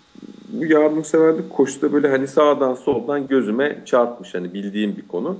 [0.52, 4.34] Bu yardımseverlik koşusu da böyle hani sağdan soldan gözüme çarpmış.
[4.34, 5.36] Hani bildiğim bir konu.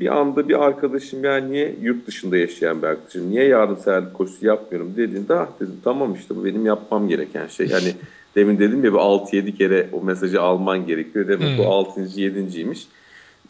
[0.00, 4.92] Bir anda bir arkadaşım ya niye yurt dışında yaşayan bir arkadaşım niye yardımseverlik koşusu yapmıyorum
[4.96, 7.70] dediğinde ah dedim tamam işte bu benim yapmam gereken şey.
[7.70, 7.92] Hani
[8.34, 11.28] demin dedim ya bir 6-7 kere o mesajı alman gerekiyor.
[11.28, 12.00] Demek bu 6.
[12.00, 12.86] 7.ymiş.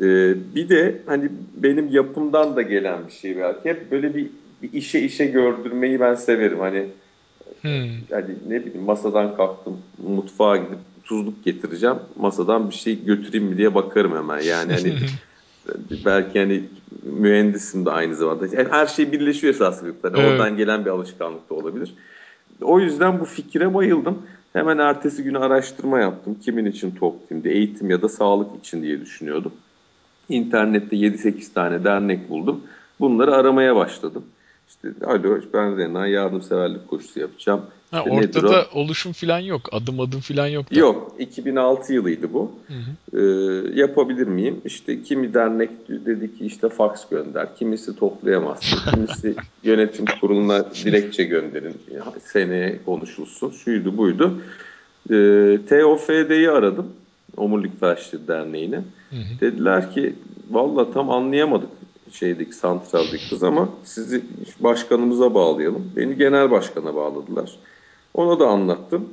[0.01, 3.69] Ee, bir de hani benim yapımdan da gelen bir şey belki.
[3.69, 4.27] Hep böyle bir,
[4.63, 6.59] bir işe işe gördürmeyi ben severim.
[6.59, 6.87] Hani
[7.63, 7.71] Hmm.
[8.11, 11.97] yani ne bileyim masadan kalktım mutfağa gidip tuzluk getireceğim.
[12.17, 14.41] Masadan bir şey götüreyim mi diye bakarım hemen.
[14.41, 14.93] Yani hani
[16.05, 16.63] belki hani
[17.03, 18.47] mühendisim de aynı zamanda.
[18.47, 19.55] Yani her şey birleşiyor.
[19.55, 20.31] Hani Evet.
[20.31, 21.95] Oradan gelen bir alışkanlık da olabilir.
[22.63, 24.23] O yüzden bu fikre bayıldım.
[24.53, 26.37] Hemen ertesi günü araştırma yaptım.
[26.43, 26.91] Kimin için
[27.45, 27.55] diye.
[27.55, 29.53] Eğitim ya da sağlık için diye düşünüyordum.
[30.29, 32.61] İnternette 7-8 tane dernek buldum.
[33.01, 34.25] Bunları aramaya başladım.
[34.69, 37.63] İşte alo ben Rena yardımseverlik koşusu yapacağım.
[37.91, 39.69] Ha, İşte ortada oluşum falan yok.
[39.73, 40.75] Adım adım falan yok.
[40.75, 40.79] da.
[40.79, 42.53] Yok 2006 yılıydı bu.
[43.15, 43.21] Ee,
[43.81, 44.61] yapabilir miyim?
[44.65, 47.57] İşte kimi dernek dedi ki işte faks gönder.
[47.57, 48.79] Kimisi toplayamazsın.
[48.91, 51.75] Kimisi yönetim kuruluna dilekçe gönderin.
[52.25, 53.51] Seneye konuşulsun.
[53.51, 54.41] Şuydu buydu.
[55.11, 56.87] Ee, TOFD'yi aradım.
[57.37, 58.81] Omurilik Felçleri Derneği'ne.
[59.41, 60.15] Dediler ki
[60.51, 61.69] valla tam anlayamadık.
[62.13, 64.23] şeydeki santraldeki kız ama sizi
[64.61, 65.93] başkanımıza bağlayalım.
[65.97, 67.51] Beni genel başkana bağladılar.
[68.19, 69.09] Ona da anlattım.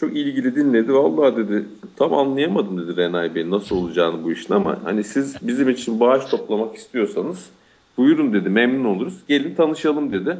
[0.00, 0.94] Çok ilgili dinledi.
[0.94, 1.64] Vallahi dedi
[1.96, 6.24] tam anlayamadım dedi Renay Bey nasıl olacağını bu işin ama hani siz bizim için bağış
[6.24, 7.50] toplamak istiyorsanız
[7.96, 9.14] buyurun dedi memnun oluruz.
[9.28, 10.36] Gelin tanışalım dedi.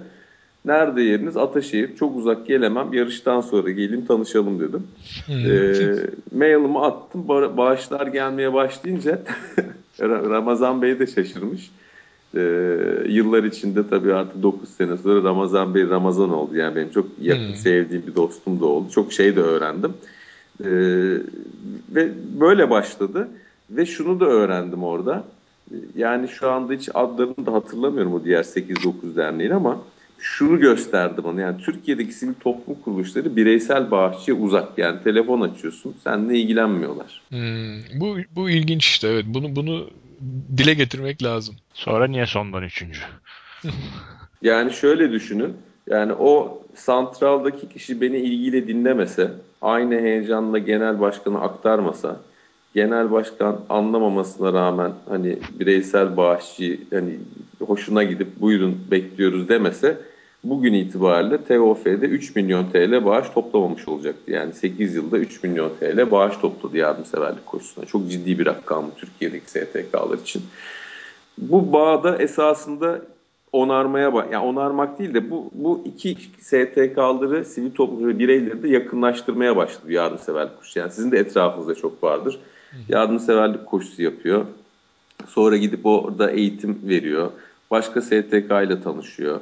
[0.64, 1.36] Nerede yeriniz?
[1.36, 1.96] Ataşehir.
[1.96, 2.92] Çok uzak gelemem.
[2.92, 4.86] Yarıştan sonra gelin tanışalım dedim.
[5.28, 7.28] ee, mailimi attım.
[7.28, 9.22] Bağışlar gelmeye başlayınca
[10.00, 11.70] Ramazan Bey de şaşırmış.
[12.34, 12.40] Ee,
[13.08, 16.56] yıllar içinde tabii artık 9 sene sonra Ramazan Bey Ramazan oldu.
[16.56, 17.54] Yani benim çok yakın hmm.
[17.54, 18.90] sevdiğim bir dostum da oldu.
[18.90, 19.92] Çok şey de öğrendim.
[20.60, 20.68] Ee,
[21.94, 23.28] ve böyle başladı.
[23.70, 25.24] Ve şunu da öğrendim orada.
[25.96, 29.80] Yani şu anda hiç adlarını da hatırlamıyorum o diğer 8-9 derneğin ama
[30.18, 31.40] şunu gösterdi bana.
[31.40, 34.78] Yani Türkiye'deki sivil toplum kuruluşları bireysel bağışçıya uzak.
[34.78, 37.22] Yani telefon açıyorsun, seninle ilgilenmiyorlar.
[37.28, 39.24] Hmm, bu bu ilginç işte evet.
[39.28, 39.86] Bunu bunu
[40.56, 41.54] dile getirmek lazım.
[41.74, 43.00] Sonra niye sondan üçüncü?
[44.42, 45.56] yani şöyle düşünün.
[45.86, 49.30] Yani o santraldaki kişi beni ilgiyle dinlemese,
[49.62, 52.20] aynı heyecanla genel başkanı aktarmasa,
[52.74, 57.18] genel başkan anlamamasına rağmen hani bireysel bağışçı hani
[57.66, 59.98] hoşuna gidip buyurun bekliyoruz demese
[60.44, 64.30] bugün itibariyle TOF'de 3 milyon TL bağış toplamamış olacaktı.
[64.30, 67.84] Yani 8 yılda 3 milyon TL bağış topladı yardımseverlik koşusuna.
[67.84, 70.42] Çok ciddi bir rakam Türkiye'deki STK'lar için.
[71.38, 73.02] Bu bağda esasında
[73.52, 79.56] onarmaya bak, yani onarmak değil de bu bu iki STK'ları sivil toplum bireyleri de yakınlaştırmaya
[79.56, 80.78] başladı yardımseverlik koşusu.
[80.78, 82.38] Yani sizin de etrafınızda çok vardır.
[82.88, 84.46] Yardımseverlik koşusu yapıyor.
[85.28, 87.30] Sonra gidip orada eğitim veriyor.
[87.70, 89.40] Başka STK ile tanışıyor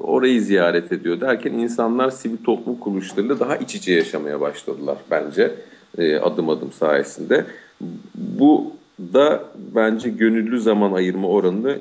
[0.00, 5.54] orayı ziyaret ediyor derken insanlar sivil toplum kuruluşlarıyla daha iç içe yaşamaya başladılar bence
[5.98, 7.46] e, adım adım sayesinde.
[8.14, 11.78] Bu da bence gönüllü zaman ayırma oranını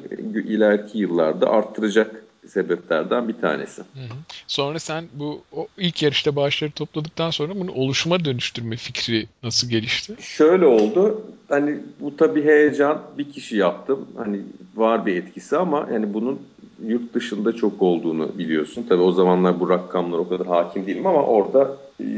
[0.48, 3.82] ileriki yıllarda arttıracak sebeplerden bir tanesi.
[3.82, 4.18] Hı hı.
[4.48, 10.16] Sonra sen bu o ilk yarışta bağışları topladıktan sonra bunu oluşuma dönüştürme fikri nasıl gelişti?
[10.20, 11.22] Şöyle oldu.
[11.50, 14.08] Hani bu tabii heyecan bir kişi yaptım.
[14.18, 14.42] Hani
[14.76, 16.42] var bir etkisi ama yani bunun
[16.88, 18.86] yurt dışında çok olduğunu biliyorsun.
[18.90, 21.78] Tabii o zamanlar bu rakamlar o kadar hakim değilim ama orada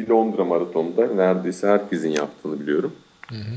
[0.10, 2.92] Londra Maratonu'nda neredeyse herkesin yaptığını biliyorum.
[3.30, 3.56] Hı hı.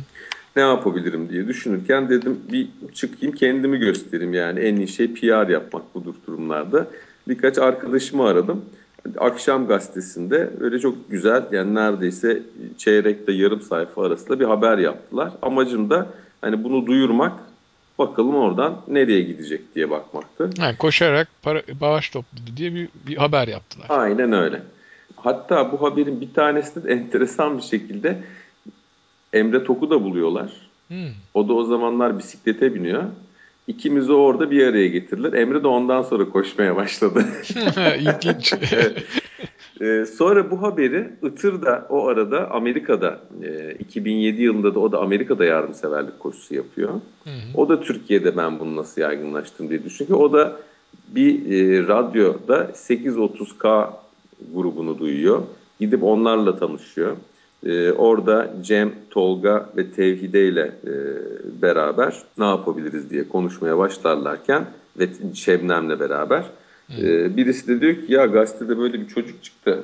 [0.57, 5.83] Ne yapabilirim diye düşünürken dedim bir çıkayım kendimi göstereyim yani en iyi şey PR yapmak
[5.95, 6.87] bu durumlarda.
[7.29, 8.65] Birkaç arkadaşımı aradım.
[9.19, 12.43] Akşam gazetesinde öyle çok güzel yani neredeyse
[12.79, 15.33] çeyrekte yarım sayfa arasında bir haber yaptılar.
[15.43, 16.07] Amacım da
[16.41, 17.33] hani bunu duyurmak
[17.99, 20.51] Bakalım oradan nereye gidecek diye bakmaktı.
[20.59, 23.87] Yani koşarak para, bağış topladı diye bir, bir haber yaptılar.
[23.89, 24.63] Aynen öyle.
[25.17, 28.23] Hatta bu haberin bir tanesi de enteresan bir şekilde
[29.33, 30.53] Emre Tok'u da buluyorlar.
[30.89, 31.11] Hmm.
[31.35, 33.05] O da o zamanlar bisiklete biniyor.
[33.67, 35.33] İkimizi orada bir araya getirdiler.
[35.33, 37.25] Emre de ondan sonra koşmaya başladı.
[37.99, 38.55] İlginç.
[39.81, 44.99] Ee, sonra bu haberi Itır da o arada Amerika'da e, 2007 yılında da o da
[44.99, 46.91] Amerika'da yardımseverlik koşusu yapıyor.
[47.25, 47.35] Hı hı.
[47.55, 50.21] O da Türkiye'de ben bunu nasıl yaygınlaştım diye düşünüyor.
[50.21, 50.57] O da
[51.09, 53.91] bir e, radyoda 830K
[54.55, 55.43] grubunu duyuyor.
[55.81, 57.17] Gidip onlarla tanışıyor.
[57.67, 60.93] E, orada Cem, Tolga ve Tevhide ile e,
[61.63, 64.67] beraber ne yapabiliriz diye konuşmaya başlarlarken
[64.99, 66.45] ve Şebnem'le beraber
[66.91, 69.83] ee, birisi de diyor ki ya gazetede böyle bir çocuk çıktı.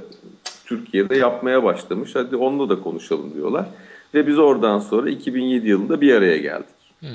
[0.64, 2.14] Türkiye'de yapmaya başlamış.
[2.14, 3.66] Hadi onunla da konuşalım diyorlar.
[4.14, 6.66] Ve biz oradan sonra 2007 yılında bir araya geldik.
[7.00, 7.08] Hmm.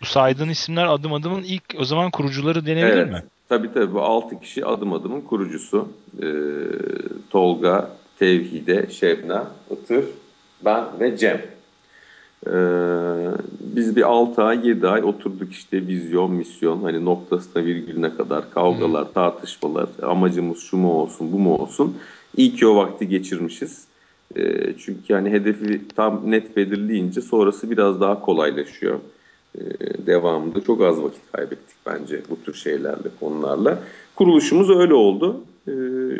[0.00, 3.22] Bu saydığın isimler adım adımın ilk o zaman kurucuları denebilir evet, mi?
[3.48, 5.88] Tabii tabii bu 6 kişi adım adımın kurucusu.
[6.22, 6.26] Ee,
[7.30, 10.04] Tolga, Tevhide, Şebnem, Itır,
[10.64, 11.42] ben ve Cem.
[12.46, 12.50] Ee,
[13.60, 19.04] biz bir 6 ay 7 ay oturduk işte vizyon misyon hani noktasına virgülüne kadar kavgalar
[19.04, 19.12] hmm.
[19.12, 21.96] tartışmalar amacımız şu mu olsun bu mu olsun
[22.36, 23.84] iyi ki o vakti geçirmişiz.
[24.36, 28.98] Ee, çünkü yani hedefi tam net belirleyince sonrası biraz daha kolaylaşıyor.
[29.58, 29.60] Ee,
[30.06, 33.78] devamında çok az vakit kaybettik bence bu tür şeylerle konularla.
[34.16, 35.40] Kuruluşumuz öyle oldu.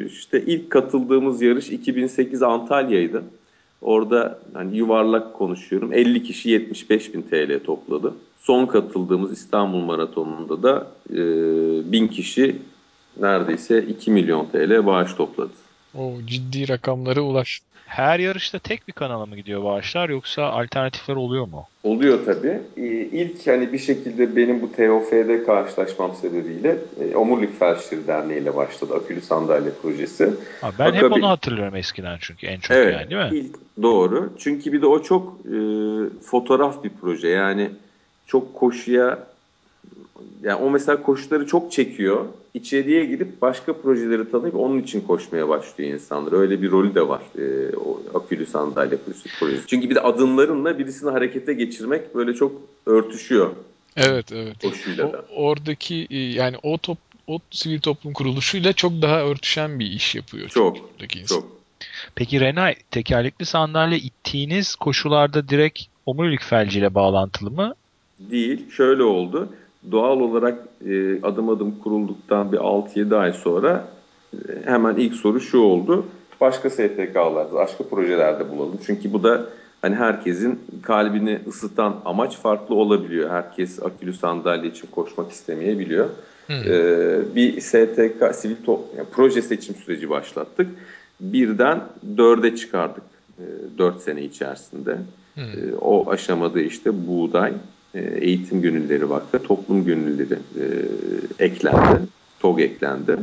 [0.07, 3.23] İşte ilk katıldığımız yarış 2008 Antalya'ydı
[3.83, 8.15] Orada hani yuvarlak konuşuyorum 50 kişi 75 bin TL topladı.
[8.41, 11.17] Son katıldığımız İstanbul Maratonu'nda da e,
[11.93, 12.57] 1000 kişi
[13.21, 15.51] neredeyse 2 milyon TL bağış topladı.
[15.99, 17.61] O ciddi rakamlara ulaş.
[17.87, 21.67] Her yarışta tek bir kanala mı gidiyor bağışlar yoksa alternatifler oluyor mu?
[21.85, 22.61] Oluyor tabii.
[22.77, 28.57] Ee, ilk hani bir şekilde benim bu TOF'de karşılaşmam sebebiyle e, Omurilik Felçleri Derneği ile
[28.57, 30.25] başladı akülü sandalye projesi.
[30.61, 33.39] Ha, ben Fakat hep onu hatırlıyorum eskiden çünkü en çok evet, yani değil mi?
[33.39, 34.33] Ilk, doğru.
[34.39, 35.57] Çünkü bir de o çok e,
[36.25, 37.29] fotoğraf bir proje.
[37.29, 37.71] Yani
[38.27, 39.19] çok koşuya
[40.43, 42.27] yani o mesela koşuları çok çekiyor.
[42.55, 46.33] İçeriye gidip başka projeleri tanıyıp onun için koşmaya başlıyor insanlar.
[46.33, 48.99] Öyle bir rolü de var e, o akülü sandalye
[49.41, 49.67] projesi.
[49.67, 52.53] Çünkü bir de adımlarınla birisini harekete geçirmek böyle çok
[52.87, 53.51] örtüşüyor.
[53.97, 54.63] Evet evet.
[54.63, 55.25] Koşuyla da.
[55.37, 60.15] O, oradaki e, yani o top o sivil toplum kuruluşuyla çok daha örtüşen bir iş
[60.15, 60.49] yapıyor.
[60.49, 61.29] Çok, Çok.
[61.29, 61.63] çok.
[62.15, 67.75] Peki Renay tekerlekli sandalye ittiğiniz koşularda direkt omurilik felciyle bağlantılı mı?
[68.19, 68.71] Değil.
[68.71, 69.49] Şöyle oldu.
[69.91, 73.85] Doğal olarak e, adım adım kurulduktan bir 6-7 ay sonra
[74.35, 76.07] e, hemen ilk soru şu oldu.
[76.41, 78.79] Başka STK'larda, başka projelerde bulalım.
[78.87, 79.47] Çünkü bu da
[79.83, 83.31] hani herkesin kalbini ısıtan amaç farklı olabiliyor.
[83.31, 86.09] Herkes akülü sandalye için koşmak istemeyebiliyor.
[86.51, 90.67] Ee, bir STK, sivil top, yani proje seçim süreci başlattık.
[91.21, 91.81] Birden
[92.17, 93.05] dörde çıkardık
[93.39, 93.45] e,
[93.79, 94.99] dört sene içerisinde.
[95.35, 95.45] Hmm.
[95.45, 97.53] E, o aşamada işte buğday,
[97.95, 100.65] eğitim gönülleri vakfı, toplum gönülleri e,
[101.45, 102.01] eklendi.
[102.41, 103.17] TOG eklendi.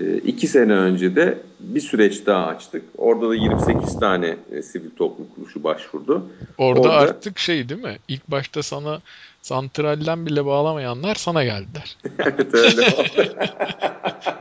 [0.00, 2.82] E, iki sene önce de bir süreç daha açtık.
[2.98, 6.26] Orada da 28 tane e, sivil toplum kuruluşu başvurdu.
[6.58, 7.96] Orada, Orada- artık şey değil mi?
[8.08, 9.00] İlk başta sana
[9.42, 11.96] santralden bile bağlamayanlar sana geldiler.
[12.18, 13.36] evet öyle oldu.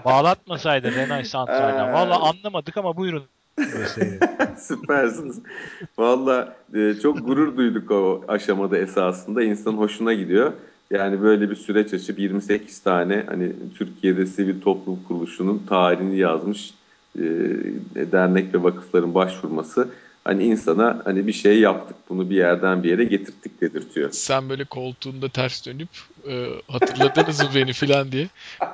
[0.06, 1.90] Bağlatmasaydı Renay santralden.
[1.90, 1.94] Ee.
[1.94, 3.24] Valla anlamadık ama buyurun.
[3.58, 4.20] Deseydin.
[4.60, 5.40] Süpersiniz.
[5.98, 9.44] Valla e, çok gurur duyduk o aşamada esasında.
[9.44, 10.54] İnsanın hoşuna gidiyor.
[10.92, 16.74] Yani böyle bir süreç açıp 28 tane hani Türkiye'de sivil toplum kuruluşunun tarihini yazmış
[17.16, 17.24] e,
[17.96, 19.88] dernek ve vakıfların başvurması
[20.26, 24.12] hani insana hani bir şey yaptık bunu bir yerden bir yere getirttik dedirtiyor.
[24.12, 25.90] Sen böyle koltuğunda ters dönüp
[26.28, 28.28] e, hatırladınız mı beni filan diye.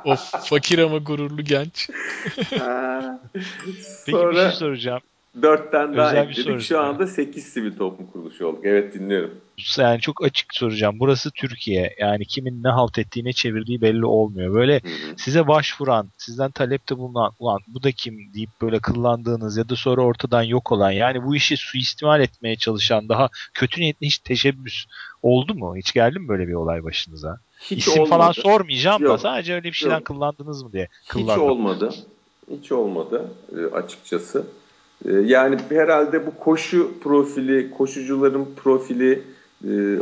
[0.06, 1.90] O fakir ama gururlu genç.
[4.06, 5.02] Peki bir Sonra şey soracağım.
[5.42, 6.62] Dörtten daha Özel ekledik.
[6.62, 8.60] Şu anda 8 sivil toplum kuruluşu olduk.
[8.64, 9.32] Evet dinliyorum.
[9.78, 10.96] Yani çok açık soracağım.
[11.00, 11.96] Burası Türkiye.
[12.00, 14.54] Yani kimin ne halt ettiği ne çevirdiği belli olmuyor.
[14.54, 14.82] Böyle
[15.18, 20.02] size başvuran, sizden talepte bulunan, ulan bu da kim deyip böyle kıllandığınız ya da sonra
[20.02, 24.86] ortadan yok olan yani bu işi suistimal etmeye çalışan daha kötü niyetli hiç teşebbüs
[25.24, 25.76] oldu mu?
[25.78, 27.38] Hiç geldi mi böyle bir olay başınıza?
[27.62, 28.10] Hiç İsim olmadı.
[28.10, 30.06] falan sormayacağım da sadece öyle bir şeyden Yok.
[30.06, 30.88] kıllandınız mı diye.
[31.04, 31.44] Hiç Kıllandım.
[31.44, 31.94] olmadı.
[32.52, 34.46] Hiç olmadı e, açıkçası.
[35.06, 39.22] E, Yani herhalde bu koşu profili, koşucuların profili,
[39.68, 40.00] e,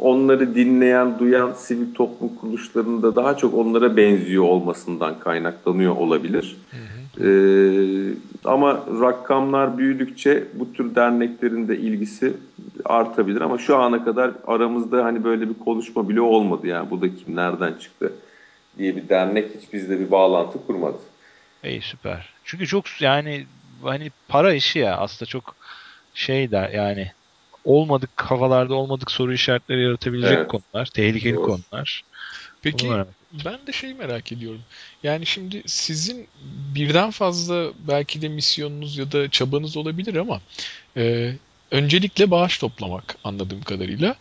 [0.00, 6.56] onları dinleyen, duyan sivil toplum kuruluşlarında daha çok onlara benziyor olmasından kaynaklanıyor olabilir.
[7.20, 7.28] E,
[8.44, 12.32] ama rakamlar büyüdükçe bu tür derneklerin de ilgisi
[12.84, 17.08] artabilir ama şu ana kadar aramızda hani böyle bir konuşma bile olmadı yani bu da
[17.14, 18.12] kim nereden çıktı
[18.78, 20.98] diye bir dernek hiç bizle bir bağlantı kurmadı.
[21.64, 22.28] İyi süper.
[22.44, 23.44] Çünkü çok yani
[23.82, 25.56] hani para işi ya aslında çok
[26.14, 27.12] şey der yani
[27.64, 30.48] olmadık havalarda olmadık soru işaretleri yaratabilecek Evet.
[30.48, 31.42] konular, tehlikeli Doğru.
[31.42, 32.02] konular.
[32.62, 33.08] Peki merak
[33.44, 34.60] ben de şeyi merak ediyorum.
[35.02, 36.28] Yani şimdi sizin
[36.74, 40.40] birden fazla belki de misyonunuz ya da çabanız olabilir ama
[40.96, 41.32] e,
[41.70, 44.14] öncelikle bağış toplamak anladığım kadarıyla.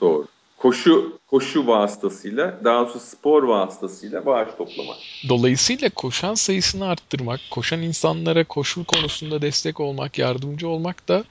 [0.00, 0.26] Doğru.
[0.64, 4.96] Koşu koşu vasıtasıyla, daha doğrusu spor vasıtasıyla bağış toplamak.
[5.28, 11.24] Dolayısıyla koşan sayısını arttırmak, koşan insanlara koşu konusunda destek olmak, yardımcı olmak da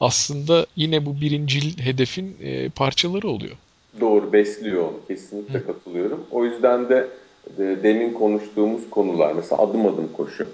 [0.00, 3.56] aslında yine bu birincil hedefin e, parçaları oluyor.
[4.00, 5.06] Doğru besliyor onu.
[5.08, 6.26] Kesinlikle katılıyorum.
[6.30, 7.08] O yüzden de
[7.58, 10.46] e, demin konuştuğumuz konular mesela adım adım koşu.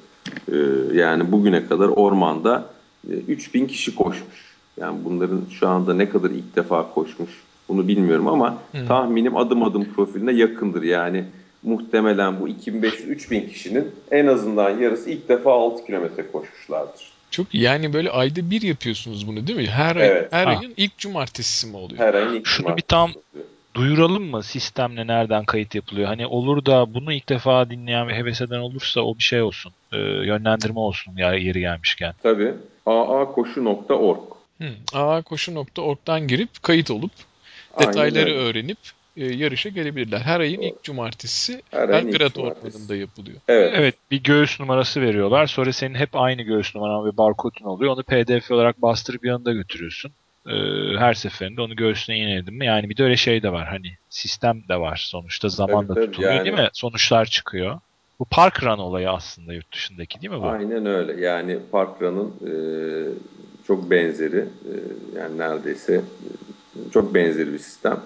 [0.52, 0.56] E,
[0.94, 2.66] yani bugüne kadar ormanda
[3.10, 4.56] e, 3000 kişi koşmuş.
[4.80, 7.30] Yani bunların şu anda ne kadar ilk defa koşmuş
[7.68, 8.86] bunu bilmiyorum ama Hı.
[8.88, 10.82] tahminim adım adım profiline yakındır.
[10.82, 11.24] Yani
[11.62, 17.12] muhtemelen bu 2500-3000 kişinin en azından yarısı ilk defa 6 kilometre koşmuşlardır.
[17.30, 19.66] Çok yani böyle ayda bir yapıyorsunuz bunu değil mi?
[19.66, 20.32] Her ay, Evet.
[20.32, 20.58] her Ha.
[20.58, 22.00] ayın ilk cumartesisi mi oluyor?
[22.00, 23.46] Her ayın ilk Şunu bir tam- oluyor.
[23.74, 26.06] Duyuralım mı sistemle nereden kayıt yapılıyor?
[26.06, 29.72] Hani olur da bunu ilk defa dinleyen ve heves eden olursa o bir şey olsun.
[29.92, 32.14] Ee, yönlendirme olsun ya yeri gelmişken.
[32.22, 32.54] Tabii.
[32.86, 34.18] aakoşu.org
[34.60, 34.68] Hı.
[34.94, 37.10] aakoşu.org'dan girip kayıt olup
[37.78, 38.38] detayları öyle.
[38.38, 38.78] öğrenip
[39.16, 40.20] e, yarışa gelebilirler.
[40.20, 40.66] Her ayın Doğru.
[40.66, 42.36] ilk cumartesi Her Belgrad.
[42.36, 43.40] Ormanı'nda yapılıyor.
[43.48, 43.72] Evet.
[43.76, 45.46] Evet bir göğüs numarası veriyorlar.
[45.46, 47.92] Sonra senin hep aynı göğüs numaran ve barkodun oluyor.
[47.92, 50.12] Onu pdf olarak bastırıp yanında götürüyorsun.
[50.46, 50.52] Ee,
[50.98, 52.66] her seferinde onu göğsüne iğneledin mi?
[52.66, 53.68] Yani bir de öyle şey de var.
[53.68, 55.48] Hani sistem de var sonuçta.
[55.48, 56.68] Zamanla tabii, tutuluyor yani- değil mi?
[56.72, 57.80] Sonuçlar çıkıyor.
[58.18, 60.46] Bu park run olayı aslında yurt dışındaki değil mi bu?
[60.46, 61.20] Aynen öyle.
[61.20, 62.52] Yani Parkra'nın e,
[63.66, 64.74] çok benzeri e,
[65.18, 66.02] yani neredeyse
[66.92, 68.00] çok benzeri bir sistem.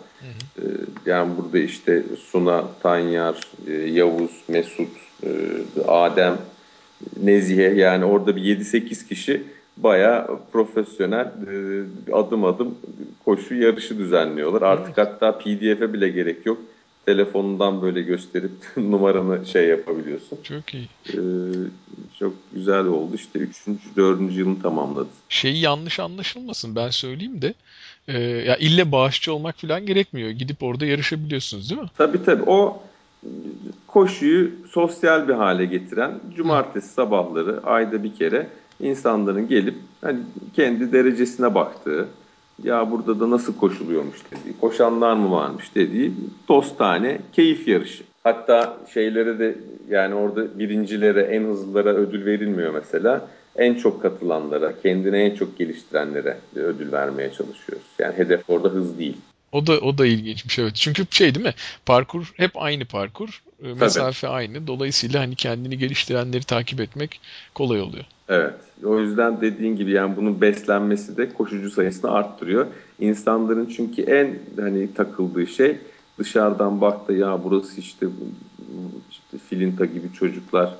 [0.58, 0.62] E,
[1.06, 4.88] yani burada işte Suna, Tanyar, e, Yavuz, Mesut,
[5.22, 5.28] e,
[5.88, 6.38] Adem,
[7.22, 9.42] Nezihe yani orada bir 7-8 kişi
[9.76, 12.74] bayağı profesyonel e, adım adım
[13.24, 14.62] koşu yarışı düzenliyorlar.
[14.62, 16.58] Artık hatta PDF'e bile gerek yok.
[17.06, 20.38] telefonundan böyle gösterip numaranı şey yapabiliyorsun.
[20.42, 20.88] Çok iyi.
[21.08, 21.18] Ee,
[22.18, 23.14] çok güzel oldu.
[23.14, 23.56] İşte 3.
[23.96, 24.20] 4.
[24.32, 25.08] yılını tamamladı.
[25.28, 27.54] Şeyi yanlış anlaşılmasın ben söyleyeyim de
[28.08, 30.30] e, ya ille bağışçı olmak falan gerekmiyor.
[30.30, 31.88] Gidip orada yarışabiliyorsunuz değil mi?
[31.98, 32.42] Tabii tabii.
[32.46, 32.82] O
[33.86, 38.46] koşuyu sosyal bir hale getiren cumartesi sabahları ayda bir kere
[38.80, 40.18] insanların gelip hani
[40.56, 42.08] kendi derecesine baktığı
[42.62, 46.12] ya burada da nasıl koşuluyormuş dediği, koşanlar mı varmış dediği
[46.48, 48.04] dostane keyif yarışı.
[48.24, 49.54] Hatta şeylere de
[49.88, 53.28] yani orada birincilere, en hızlılara ödül verilmiyor mesela.
[53.58, 57.86] En çok katılanlara, kendini en çok geliştirenlere ödül vermeye çalışıyoruz.
[57.98, 59.16] Yani hedef orada hız değil.
[59.52, 60.74] O da o da ilginçmiş evet.
[60.74, 61.54] Çünkü şey değil mi?
[61.86, 63.42] Parkur hep aynı parkur.
[63.64, 64.66] E, Mesafe aynı.
[64.66, 67.20] Dolayısıyla hani kendini geliştirenleri takip etmek
[67.54, 68.04] kolay oluyor.
[68.28, 68.54] Evet.
[68.84, 72.66] O yüzden dediğin gibi yani bunun beslenmesi de koşucu sayısını arttırıyor.
[73.00, 75.76] İnsanların çünkü en hani takıldığı şey
[76.18, 78.06] dışarıdan baktı ya burası işte,
[79.10, 80.74] işte filinta gibi çocuklar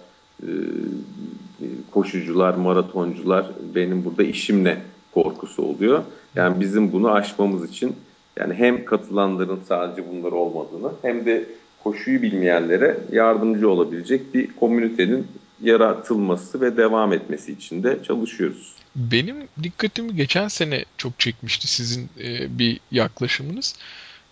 [1.91, 4.76] koşucular, maratoncular benim burada işim ne
[5.14, 6.03] korkusu oluyor.
[6.34, 7.97] Yani bizim bunu aşmamız için
[8.37, 11.45] yani hem katılanların sadece bunlar olmadığını hem de
[11.84, 15.26] koşuyu bilmeyenlere yardımcı olabilecek bir komünitenin
[15.62, 18.72] yaratılması ve devam etmesi için de çalışıyoruz.
[18.97, 23.74] Benim dikkatimi geçen sene çok çekmişti sizin e, bir yaklaşımınız.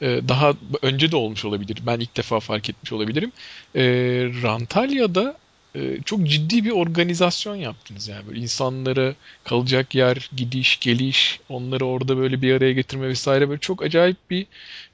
[0.01, 0.53] E, daha
[0.83, 1.83] önce de olmuş olabilir.
[1.87, 3.33] Ben ilk defa fark etmiş olabilirim.
[3.75, 3.83] E,
[4.43, 5.37] Rantalya'da
[5.75, 9.15] e, çok ciddi bir organizasyon yaptınız yani böyle insanlara
[9.45, 14.47] kalacak yer, gidiş, geliş, onları orada böyle bir araya getirme vesaire böyle çok acayip bir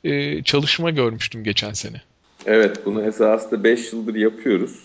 [0.05, 2.03] e, çalışma görmüştüm geçen sene.
[2.47, 4.79] Evet, bunu esasında 5 yıldır yapıyoruz.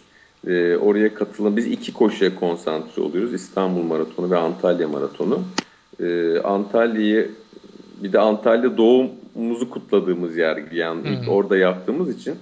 [0.48, 3.34] E, oraya katılan, biz iki koşuya konsantre oluyoruz.
[3.34, 5.44] İstanbul Maratonu ve Antalya Maratonu.
[6.00, 7.32] E, Antalya'yı
[8.04, 12.36] bir de Antalya doğumumuzu kutladığımız yer yani ilk orada yaptığımız için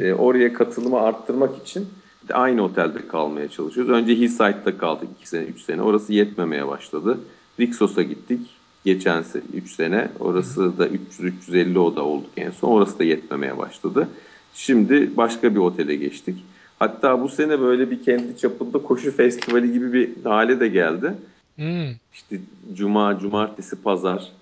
[0.00, 1.88] e, oraya katılımı arttırmak için
[2.32, 3.92] aynı otelde kalmaya çalışıyoruz.
[3.92, 5.82] Önce Hillside'da kaldık 2 sene 3 sene.
[5.82, 7.18] Orası yetmemeye başladı.
[7.60, 8.40] Rixos'a gittik.
[8.84, 10.08] Geçen 3 sene.
[10.20, 12.68] Orası da 300-350 oda olduk en son.
[12.68, 14.08] Orası da yetmemeye başladı.
[14.54, 16.44] Şimdi başka bir otele geçtik.
[16.78, 21.14] Hatta bu sene böyle bir kendi çapında koşu festivali gibi bir hale de geldi.
[21.56, 21.90] Hmm.
[22.12, 22.36] İşte
[22.74, 24.32] cuma, cumartesi, pazar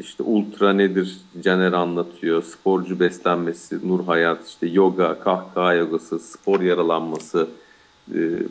[0.00, 2.42] işte ultra nedir Caner anlatıyor.
[2.42, 7.48] Sporcu beslenmesi, nur hayat, işte yoga, kahkaha yogası, spor yaralanması,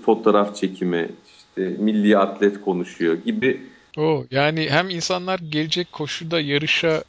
[0.06, 3.62] fotoğraf çekimi, işte milli atlet konuşuyor gibi.
[3.98, 7.04] O yani hem insanlar gelecek koşuda yarışa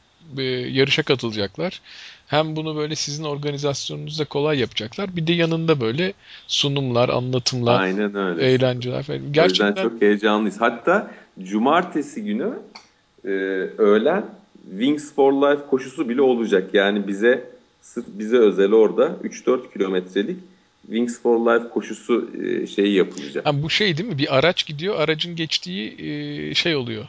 [0.69, 1.81] yarışa katılacaklar.
[2.27, 5.15] Hem bunu böyle sizin organizasyonunuzda kolay yapacaklar.
[5.15, 6.13] Bir de yanında böyle
[6.47, 8.45] sunumlar, anlatımlar, Aynen öyle.
[8.45, 9.33] eğlenceler falan.
[9.33, 9.65] Gerçekten...
[9.65, 10.61] O yüzden çok heyecanlıyız.
[10.61, 11.11] Hatta
[11.43, 12.53] cumartesi günü
[13.27, 13.31] e,
[13.77, 14.25] öğlen
[14.69, 16.69] Wings for Life koşusu bile olacak.
[16.73, 17.49] Yani bize
[17.81, 20.37] sırf bize özel orada 3-4 kilometrelik
[20.85, 23.45] Wings for Life koşusu e, şeyi yapılacak.
[23.45, 24.17] Ha, bu şey değil mi?
[24.17, 27.05] Bir araç gidiyor, aracın geçtiği e, şey oluyor.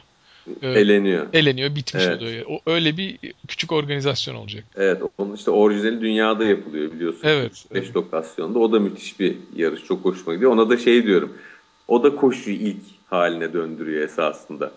[0.61, 1.27] E, eleniyor.
[1.33, 2.21] Eleniyor, bitmiş evet.
[2.21, 2.45] oluyor.
[2.49, 3.17] O öyle bir
[3.47, 4.63] küçük organizasyon olacak.
[4.75, 7.21] Evet, onun işte orijinali dünyada yapılıyor biliyorsun.
[7.23, 7.65] Evet.
[7.73, 7.95] 5 evet.
[7.95, 8.59] lokasyonda.
[8.59, 9.85] O da müthiş bir yarış.
[9.85, 10.51] Çok hoşuma gidiyor.
[10.51, 11.33] Ona da şey diyorum.
[11.87, 14.71] O da koşuyu ilk haline döndürüyor esasında.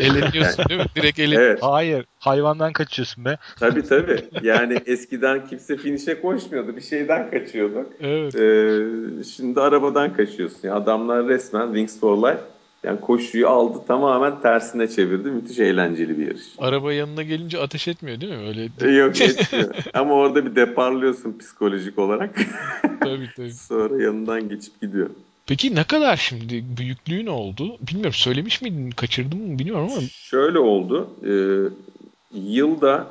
[0.00, 0.86] Eleniyorsun değil mi?
[0.96, 1.48] Direkt eleniyorsun.
[1.48, 1.62] Evet.
[1.62, 2.04] Hayır.
[2.18, 3.38] Hayvandan kaçıyorsun be.
[3.60, 4.24] Tabii tabii.
[4.42, 6.76] Yani eskiden kimse finişe koşmuyordu.
[6.76, 7.86] Bir şeyden kaçıyordu.
[8.00, 8.34] Evet.
[8.34, 10.58] Ee, şimdi arabadan kaçıyorsun.
[10.62, 12.40] Yani adamlar resmen Wings for Life
[12.84, 15.28] yani koşuyu aldı tamamen tersine çevirdi.
[15.28, 16.42] Müthiş eğlenceli bir yarış.
[16.58, 18.48] Araba yanına gelince ateş etmiyor değil mi?
[18.48, 19.74] Öyle Yok etmiyor.
[19.94, 22.34] Ama orada bir deparlıyorsun psikolojik olarak.
[23.00, 23.52] tabii tabii.
[23.52, 25.10] Sonra yanından geçip gidiyor.
[25.48, 27.76] Peki ne kadar şimdi büyüklüğü ne oldu?
[27.80, 30.00] Bilmiyorum söylemiş miydin kaçırdım mı bilmiyorum ama.
[30.12, 31.10] Şöyle oldu.
[31.24, 31.32] E,
[32.38, 33.06] yılda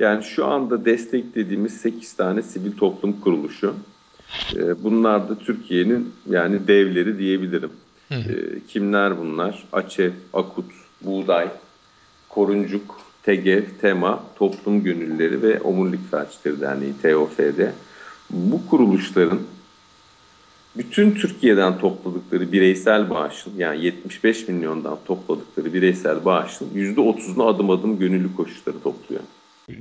[0.00, 3.74] yani şu anda desteklediğimiz 8 tane sivil toplum kuruluşu.
[4.56, 7.72] E, bunlar da Türkiye'nin yani devleri diyebilirim.
[8.08, 8.14] Hı.
[8.14, 9.64] E, kimler bunlar?
[9.72, 10.66] AÇEV, AKUT,
[11.02, 11.48] Buğday,
[12.28, 17.60] Koruncuk, TEGEV, TEMA, Toplum Gönülleri ve Omurilik Felçleri Derneği TOFD.
[18.30, 19.40] Bu kuruluşların
[20.76, 28.36] bütün Türkiye'den topladıkları bireysel bağışın yani 75 milyondan topladıkları bireysel bağışın %30'unu adım adım gönüllü
[28.36, 29.22] koşuşları topluyor.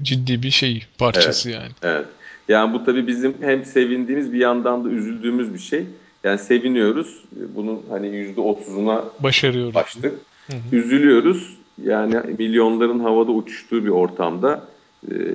[0.02, 1.72] Ciddi bir şey parçası evet, yani.
[1.84, 2.06] Evet.
[2.48, 5.86] Yani bu tabii bizim hem sevindiğimiz bir yandan da üzüldüğümüz bir şey.
[6.24, 7.24] Yani seviniyoruz.
[7.56, 9.76] Bunun hani %30'una başarıyoruz.
[9.76, 10.14] Baştık.
[10.48, 10.76] Hı hı.
[10.76, 11.58] Üzülüyoruz.
[11.84, 14.68] Yani milyonların havada uçuştuğu bir ortamda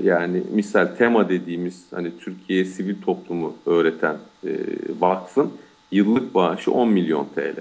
[0.03, 4.17] yani misal tema dediğimiz hani Türkiye sivil toplumu öğreten
[4.47, 4.51] e,
[5.01, 5.53] vakfın
[5.93, 7.61] yıllık bağışı 10 milyon TL.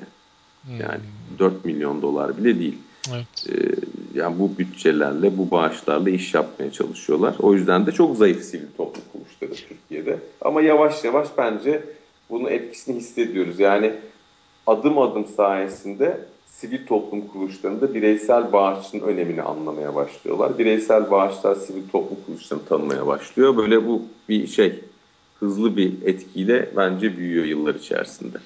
[0.69, 1.39] Yani hmm.
[1.39, 2.77] 4 milyon dolar bile değil.
[3.13, 3.45] Evet.
[3.49, 3.75] E,
[4.19, 7.35] yani bu bütçelerle, bu bağışlarla iş yapmaya çalışıyorlar.
[7.39, 10.19] O yüzden de çok zayıf sivil toplum kuruluşları Türkiye'de.
[10.41, 11.83] Ama yavaş yavaş bence
[12.29, 13.59] bunun etkisini hissediyoruz.
[13.59, 13.93] Yani
[14.67, 16.17] adım adım sayesinde
[16.61, 20.59] sivil toplum kuruluşlarında bireysel bağışçının önemini anlamaya başlıyorlar.
[20.59, 23.57] Bireysel bağışlar sivil toplum kuruluşlarını tanımaya başlıyor.
[23.57, 24.79] Böyle bu bir şey
[25.39, 28.37] hızlı bir etkiyle bence büyüyor yıllar içerisinde.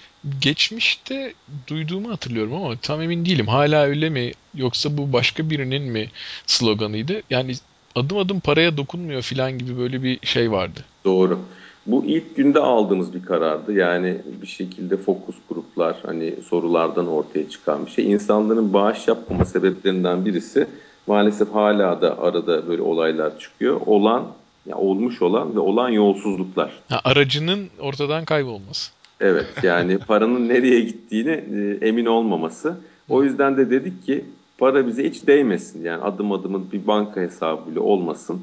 [0.41, 1.33] Geçmişte
[1.67, 3.47] duyduğumu hatırlıyorum ama tam emin değilim.
[3.47, 6.07] Hala öyle mi yoksa bu başka birinin mi
[6.45, 7.21] sloganıydı?
[7.29, 7.53] Yani
[7.95, 10.85] adım adım paraya dokunmuyor filan gibi böyle bir şey vardı.
[11.05, 11.39] Doğru.
[11.85, 13.73] Bu ilk günde aldığımız bir karardı.
[13.73, 18.11] Yani bir şekilde fokus gruplar hani sorulardan ortaya çıkan bir şey.
[18.11, 20.67] İnsanların bağış yapmama sebeplerinden birisi
[21.07, 23.81] maalesef hala da arada böyle olaylar çıkıyor.
[23.85, 24.27] Olan,
[24.65, 26.71] ya olmuş olan ve olan yolsuzluklar.
[26.89, 28.91] Ha, aracının ortadan kaybolması.
[29.19, 32.77] Evet yani paranın nereye gittiğini e, emin olmaması.
[33.09, 34.25] O yüzden de dedik ki
[34.57, 35.83] para bize hiç değmesin.
[35.83, 38.41] Yani adım adımın bir banka hesabı bile olmasın.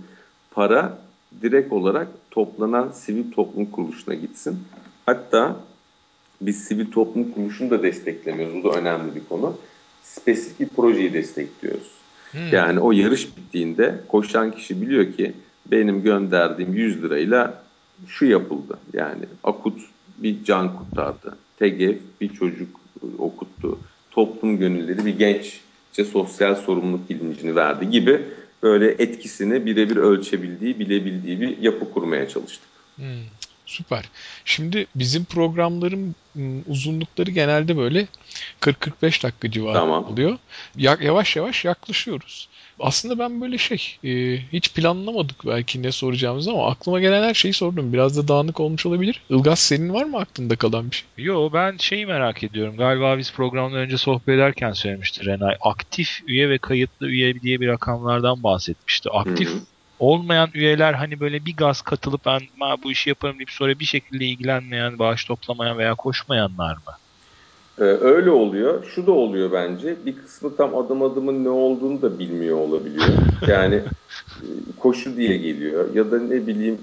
[0.51, 0.99] Para
[1.43, 4.59] direkt olarak toplanan sivil toplum kuruluşuna gitsin.
[5.07, 5.57] Hatta
[6.41, 8.65] biz sivil toplum kuruluşunu da desteklemiyoruz.
[8.65, 9.57] Bu da önemli bir konu.
[10.03, 11.91] Spesifik bir projeyi destekliyoruz.
[12.31, 12.41] Hmm.
[12.53, 15.33] Yani o yarış bittiğinde koşan kişi biliyor ki
[15.67, 17.63] benim gönderdiğim 100 lirayla
[18.07, 18.79] şu yapıldı.
[18.93, 19.81] Yani akut
[20.19, 21.37] bir can kurtardı.
[21.59, 22.81] TGF bir çocuk
[23.19, 23.79] okuttu.
[24.11, 28.23] Toplum gönülleri bir genççe sosyal sorumluluk bilincini verdi gibi
[28.63, 32.69] böyle etkisini birebir ölçebildiği, bilebildiği bir yapı kurmaya çalıştık.
[32.97, 33.05] Hmm,
[33.69, 34.05] süper.
[34.45, 36.15] Şimdi bizim programların
[36.67, 38.07] uzunlukları genelde böyle
[38.61, 40.05] 40-45 dakika civarı tamam.
[40.05, 40.39] oluyor.
[40.77, 42.49] Yavaş yavaş yaklaşıyoruz.
[42.81, 47.55] Aslında ben böyle şey e, hiç planlamadık belki ne soracağımızı ama aklıma gelen her şeyi
[47.55, 47.93] sordum.
[47.93, 49.23] Biraz da dağınık olmuş olabilir.
[49.31, 51.25] Ilgaz senin var mı aklında kalan bir şey?
[51.25, 52.77] Yo ben şeyi merak ediyorum.
[52.77, 55.57] Galiba biz programdan önce sohbet ederken söylemişti Renay.
[55.61, 59.11] Aktif üye ve kayıtlı üye diye bir rakamlardan bahsetmişti.
[59.11, 59.59] Aktif Hı-hı.
[59.99, 62.41] Olmayan üyeler hani böyle bir gaz katılıp ben
[62.85, 66.93] bu işi yaparım deyip sonra bir şekilde ilgilenmeyen, bağış toplamayan veya koşmayanlar mı?
[67.79, 68.85] Ee, öyle oluyor.
[68.95, 69.97] Şu da oluyor bence.
[70.07, 73.09] Bir kısmı tam adım adımın ne olduğunu da bilmiyor olabiliyor.
[73.49, 74.47] Yani e,
[74.79, 75.95] koşu diye geliyor.
[75.95, 76.79] Ya da ne bileyim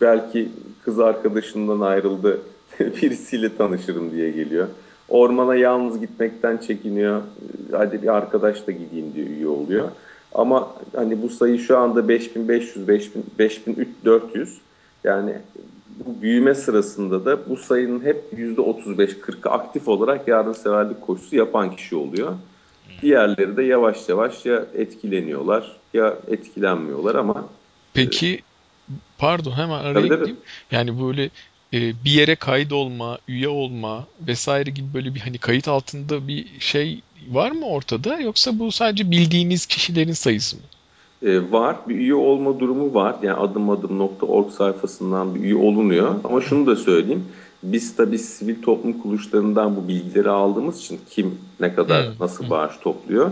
[0.00, 0.48] belki
[0.84, 2.40] kız arkadaşından ayrıldı.
[2.80, 4.68] Birisiyle tanışırım diye geliyor.
[5.08, 7.22] Ormana yalnız gitmekten çekiniyor.
[7.72, 9.88] Hadi bir arkadaşla gideyim diye üye oluyor.
[10.34, 14.58] Ama hani bu sayı şu anda 5500, 5000, 5400.
[15.04, 15.34] Yani
[16.06, 22.34] bu büyüme sırasında da bu sayının hep %35-40'ı aktif olarak yardımseverlik koşusu yapan kişi oluyor.
[23.02, 27.44] Diğerleri de yavaş yavaş ya etkileniyorlar ya etkilenmiyorlar ama
[27.94, 28.42] Peki
[29.18, 30.34] pardon hemen araya tabii, tabii.
[30.70, 31.30] Yani böyle
[31.72, 37.00] e, bir yere kaydolma, üye olma vesaire gibi böyle bir hani kayıt altında bir şey
[37.30, 40.62] var mı ortada yoksa bu sadece bildiğiniz kişilerin sayısı mı?
[41.22, 41.76] e, var.
[41.88, 43.16] Bir üye olma durumu var.
[43.22, 46.14] Yani adım adım.org sayfasından bir üye olunuyor.
[46.24, 47.24] Ama şunu da söyleyeyim.
[47.62, 52.12] Biz tabii sivil toplum kuruluşlarından bu bilgileri aldığımız için kim ne kadar hmm.
[52.20, 53.30] nasıl bağış topluyor.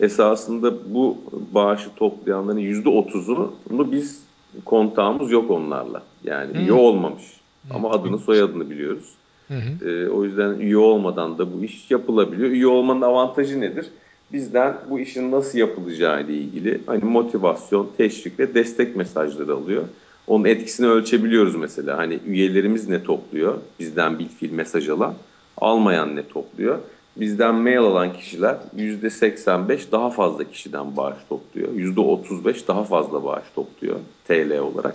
[0.00, 1.18] Esasında bu
[1.54, 4.22] bağışı toplayanların %30'unu biz
[4.64, 6.02] kontağımız yok onlarla.
[6.24, 6.60] Yani hmm.
[6.60, 7.22] üye olmamış.
[7.70, 9.10] Ama adını soyadını biliyoruz.
[9.48, 9.88] Hmm.
[9.88, 12.50] E, o yüzden üye olmadan da bu iş yapılabiliyor.
[12.50, 13.86] Üye olmanın avantajı nedir?
[14.32, 19.84] bizden bu işin nasıl yapılacağı ile ilgili hani motivasyon, teşvik ve destek mesajları alıyor.
[20.26, 21.98] Onun etkisini ölçebiliyoruz mesela.
[21.98, 23.58] Hani üyelerimiz ne topluyor?
[23.80, 25.14] Bizden bir fil mesaj alan.
[25.56, 26.78] Almayan ne topluyor?
[27.16, 31.68] Bizden mail alan kişiler %85 daha fazla kişiden bağış topluyor.
[31.72, 33.96] %35 daha fazla bağış topluyor
[34.28, 34.94] TL olarak.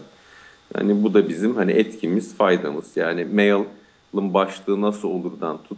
[0.78, 2.98] Yani bu da bizim hani etkimiz, faydamız.
[2.98, 5.78] Yani mail'ın başlığı nasıl olurdan tut,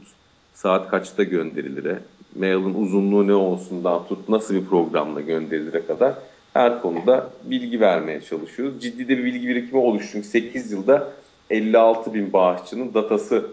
[0.54, 2.00] saat kaçta gönderilire,
[2.36, 6.14] mailin uzunluğu ne olsundan tut nasıl bir programla gönderilire kadar
[6.54, 8.82] her konuda bilgi vermeye çalışıyoruz.
[8.82, 10.10] Ciddi de bir bilgi birikimi oluştu.
[10.12, 11.14] Çünkü 8 yılda
[11.50, 13.48] 56 bin bağışçının datası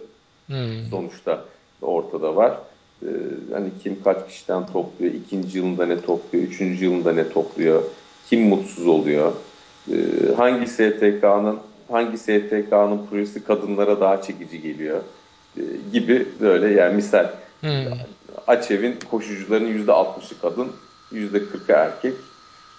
[0.46, 0.56] hmm.
[0.90, 1.44] sonuçta
[1.82, 2.58] ortada var.
[3.02, 3.06] Ee,
[3.52, 7.82] hani kim kaç kişiden topluyor, ikinci yılında ne topluyor, üçüncü yılında ne topluyor,
[8.30, 9.32] kim mutsuz oluyor,
[10.36, 11.58] hangi STK'nın
[11.90, 15.00] hangi STK'nın projesi kadınlara daha çekici geliyor
[15.56, 15.62] ee,
[15.92, 17.70] gibi böyle yani misal hmm.
[18.46, 20.68] Açev'in koşucularının %60'ı kadın,
[21.12, 22.14] %40'ı erkek.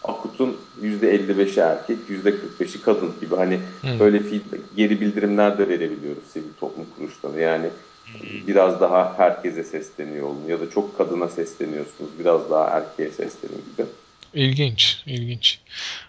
[0.04, 4.00] Akut'un %55'i erkek, %45'i kadın gibi hani hmm.
[4.00, 7.40] böyle feedback, geri bildirimler de verebiliyoruz sivil toplum kuruluşları.
[7.40, 7.70] Yani
[8.06, 8.48] hmm.
[8.48, 13.86] biraz daha herkese sesleniyor olun ya da çok kadına sesleniyorsunuz biraz daha erkeğe sesleniyor gibi.
[14.34, 15.60] İlginç, ilginç.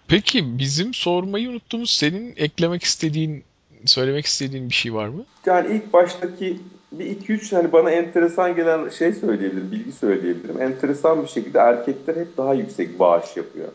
[0.08, 3.44] Peki bizim sormayı unuttuğumuz senin eklemek istediğin,
[3.86, 5.24] söylemek istediğin bir şey var mı?
[5.46, 6.60] Yani ilk baştaki
[6.92, 10.62] bir iki üç hani bana enteresan gelen şey söyleyebilirim, bilgi söyleyebilirim.
[10.62, 13.68] Enteresan bir şekilde erkekler hep daha yüksek bağış yapıyor.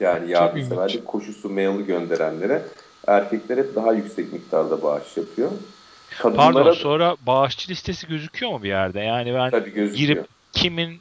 [0.00, 2.62] Yani yardımseverlik koşusu mail'i gönderenlere
[3.06, 5.50] erkekler hep daha yüksek miktarda bağış yapıyor.
[6.18, 6.52] Kadınlara...
[6.52, 9.00] Pardon sonra bağışçı listesi gözüküyor mu bir yerde?
[9.00, 11.00] Yani ben girip kimin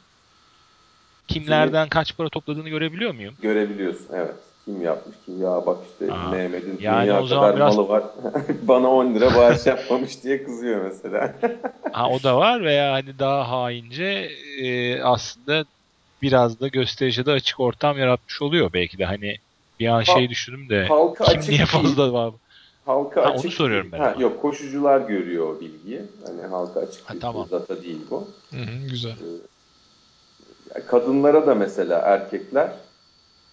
[1.27, 3.35] kimlerden kaç para topladığını görebiliyor muyum?
[3.41, 4.35] Görebiliyorsun evet.
[4.65, 7.77] Kim yapmış kim ya bak işte Aa, Mehmet'in yani dünya kadar biraz...
[7.77, 8.03] malı var.
[8.61, 11.35] Bana 10 lira bağış yapmamış diye kızıyor mesela.
[11.91, 14.29] ha o da var veya hani daha haince
[14.61, 15.65] e, aslında
[16.21, 19.37] biraz da göstericide açık ortam yaratmış oluyor belki de hani
[19.79, 22.33] bir an şey düşündüm de halka kim niye fazla var
[22.85, 23.99] halka ha, açık onu soruyorum ben.
[23.99, 26.01] Ha, yok koşucular görüyor o bilgiyi.
[26.25, 27.47] Hani halka açık ha, bir tamam.
[27.51, 28.27] data değil bu.
[28.49, 29.11] Hı hı, güzel.
[29.11, 29.52] Ee,
[30.87, 32.71] kadınlara da mesela erkekler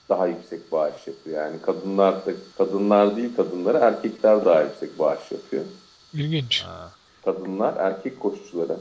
[0.09, 1.45] daha yüksek bağış yapıyor.
[1.45, 5.65] Yani kadınlar da kadınlar değil kadınlara erkekler daha yüksek bağış yapıyor.
[6.15, 6.65] İlginç.
[7.25, 8.77] Kadınlar erkek koşuculara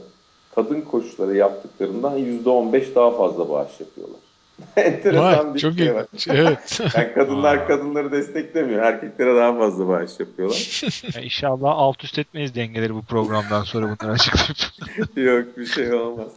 [0.54, 4.20] kadın koşuları yaptıklarından %15 daha fazla bağış yapıyorlar.
[4.76, 6.06] Enteresan Vay, bir çok şey var.
[6.28, 6.80] Evet.
[6.96, 8.82] yani kadınlar kadınları desteklemiyor.
[8.82, 10.82] Erkeklere daha fazla bağış yapıyorlar.
[11.14, 15.16] Yani inşallah alt üst etmeyiz dengeleri bu programdan sonra bunları açıklayıp.
[15.16, 16.28] Yok bir şey olmaz.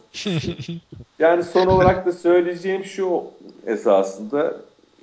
[1.24, 3.22] Yani son olarak da söyleyeceğim şu
[3.66, 4.56] esasında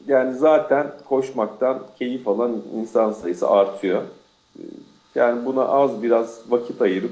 [0.07, 4.01] yani zaten koşmaktan keyif alan insan sayısı artıyor.
[5.15, 7.11] Yani buna az biraz vakit ayırıp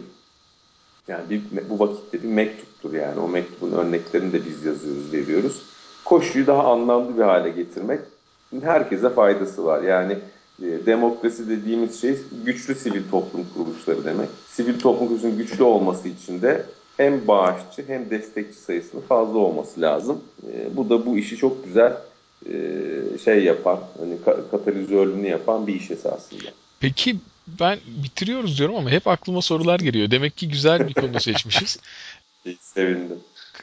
[1.08, 5.62] yani bir, bu vakitte bir mektuptur yani o mektubun örneklerini de biz yazıyoruz, veriyoruz.
[6.06, 8.00] Koşuyu daha anlamlı bir hale getirmek
[8.62, 9.82] herkese faydası var.
[9.82, 10.18] Yani
[10.62, 14.30] e, demokrasi dediğimiz şey güçlü sivil toplum kuruluşları demek.
[14.48, 16.66] Sivil toplum kuruluşunun güçlü olması için de
[17.00, 20.24] hem bağışçı hem destekçi sayısının fazla olması lazım.
[20.54, 21.98] E, bu da bu işi çok güzel
[22.46, 22.54] e,
[23.24, 24.18] şey yapan, hani
[24.52, 26.50] katalizörlüğünü yapan bir iş esasında.
[26.80, 27.16] Peki
[27.48, 30.12] ben bitiriyoruz diyorum ama hep aklıma sorular geliyor.
[30.12, 31.80] Demek ki güzel bir konu seçmişiz.
[32.62, 33.20] Sevindim.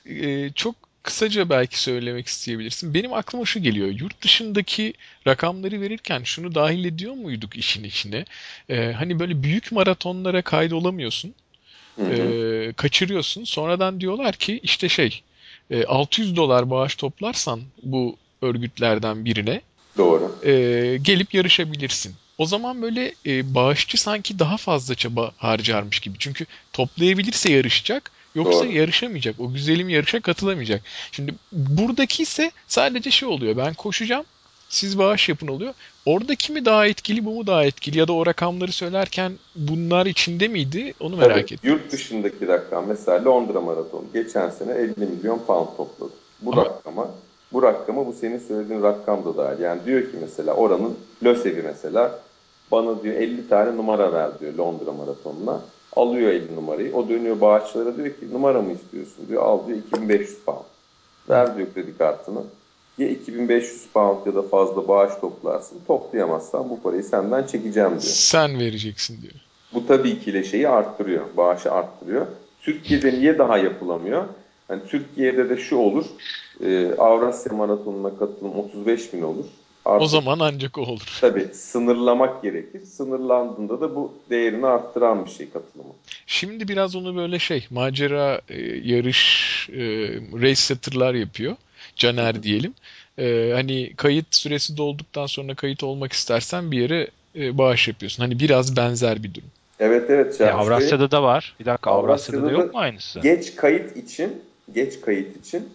[0.07, 2.95] Ee, çok kısaca belki söylemek isteyebilirsin.
[2.95, 3.89] Benim aklıma şu geliyor.
[3.89, 4.95] Yurt dışındaki
[5.27, 8.25] rakamları verirken şunu dahil ediyor muyduk işin içine?
[8.69, 11.35] Ee, hani böyle büyük maratonlara kaydolamıyorsun.
[11.97, 12.13] Hı hı.
[12.13, 13.45] Ee, kaçırıyorsun.
[13.45, 15.23] Sonradan diyorlar ki işte şey
[15.87, 19.61] 600 e, dolar bağış toplarsan bu örgütlerden birine
[19.97, 20.39] Doğru.
[20.43, 20.53] E,
[21.03, 22.15] gelip yarışabilirsin.
[22.39, 26.19] O zaman böyle e, bağışçı sanki daha fazla çaba harcarmış gibi.
[26.19, 28.13] Çünkü toplayabilirse yarışacak.
[28.35, 28.73] Yoksa Doğru.
[28.73, 29.41] yarışamayacak.
[29.41, 30.83] O güzelim yarışa katılamayacak.
[31.13, 33.57] Şimdi buradaki ise sadece şey oluyor.
[33.57, 34.25] Ben koşacağım.
[34.77, 35.75] Siz bağış yapın oluyor.
[36.07, 40.49] Oradaki mi daha etkili bu mu daha etkili ya da o rakamları söylerken bunlar içinde
[40.49, 41.59] miydi onu merak Tabii, ettim.
[41.63, 46.13] Yurt dışındaki rakam mesela Londra Maratonu geçen sene 50 milyon pound topladı.
[46.43, 47.11] Bu Ama, rakama
[47.53, 49.61] bu rakamı bu senin söylediğin rakam da dahil.
[49.61, 52.19] Yani diyor ki mesela oranın LÖSEV'i mesela
[52.73, 55.61] bana diyor 50 tane numara ver diyor Londra maratonuna.
[55.97, 56.95] Alıyor 50 numarayı.
[56.95, 59.43] O dönüyor bağışçılara diyor ki numara mı istiyorsun diyor.
[59.43, 60.65] Al diyor 2500 pound.
[61.29, 62.41] Ver diyor kredi kartını.
[62.99, 65.79] Ya 2500 pound ya da fazla bağış toplarsın.
[65.87, 68.01] Toplayamazsan bu parayı senden çekeceğim diyor.
[68.03, 69.35] Sen vereceksin diyor.
[69.75, 71.25] Bu tabii ki de şeyi arttırıyor.
[71.37, 72.27] Bağışı arttırıyor.
[72.63, 74.25] Türkiye'de niye daha yapılamıyor?
[74.71, 76.05] Yani Türkiye'de de şu olur.
[76.65, 79.45] E, Avrasya Maratonu'na katılım 35 bin olur.
[79.85, 81.19] Artık, o zaman ancak o olur.
[81.21, 82.85] Tabii sınırlamak gerekir.
[82.85, 85.93] Sınırlandığında da bu değerini arttıran bir şey katılımı.
[86.27, 89.83] Şimdi biraz onu böyle şey macera e, yarış e,
[90.43, 91.57] race setter'lar yapıyor.
[91.97, 92.75] Caner diyelim.
[93.19, 98.23] E, hani kayıt süresi dolduktan sonra kayıt olmak istersen bir yere e, bağış yapıyorsun.
[98.23, 99.49] Hani biraz benzer bir durum.
[99.81, 100.41] Evet evet.
[100.41, 101.55] Ya, Avrasya'da da var.
[101.61, 103.21] Bir dakika Avrasya'da, Avrasya'da da yok mu aynısı?
[103.21, 104.43] Geç kayıt için
[104.75, 105.69] geç kayıt için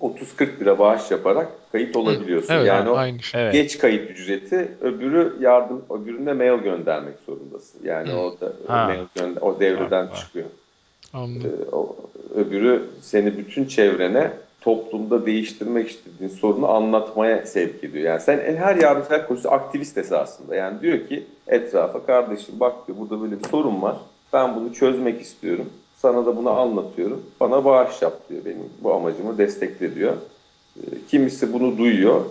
[0.00, 2.54] 30-40 lira bağış yaparak kayıt olabiliyorsun.
[2.54, 3.52] Evet, yani o aynı şey.
[3.52, 7.80] geç kayıt ücreti öbürü yardım öbüründe mail göndermek zorundasın.
[7.84, 8.16] Yani Hı.
[8.16, 8.86] o da ha.
[8.86, 10.46] mail gönder, o devreden ha, çıkıyor.
[11.12, 11.50] Anladım.
[11.62, 11.96] Ee, o,
[12.34, 18.04] öbürü seni bütün çevrene toplumda değiştirmek istediğin sorunu anlatmaya sevk ediyor.
[18.04, 20.56] Yani sen her yardımsever koşusu aktivist esasında.
[20.56, 23.96] Yani diyor ki etrafa kardeşim bak diyor burada böyle bir sorun var.
[24.32, 25.70] Ben bunu çözmek istiyorum.
[25.96, 27.22] Sana da bunu anlatıyorum.
[27.40, 28.70] Bana bağış yap diyor benim.
[28.80, 30.12] Bu amacımı destekle diyor.
[30.76, 30.80] Ee,
[31.10, 32.24] kimisi bunu duyuyor.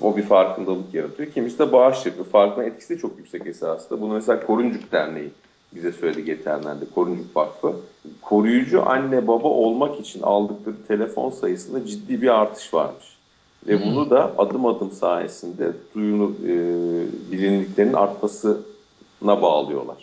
[0.00, 1.32] O bir farkındalık yaratıyor.
[1.32, 2.26] Kimisi de bağış yapıyor.
[2.26, 4.00] Farkına etkisi de çok yüksek esasında.
[4.00, 5.30] Bunu mesela Koruncuk Derneği
[5.74, 6.84] bize söyledi geçenlerde.
[6.94, 7.76] Koruncuk Vakfı.
[8.22, 13.04] Koruyucu anne baba olmak için aldıkları telefon sayısında ciddi bir artış varmış.
[13.66, 13.86] Ve hmm.
[13.86, 16.52] bunu da adım adım sayesinde duyunu, e,
[17.32, 19.96] bilinirliklerinin artmasına bağlıyorlar.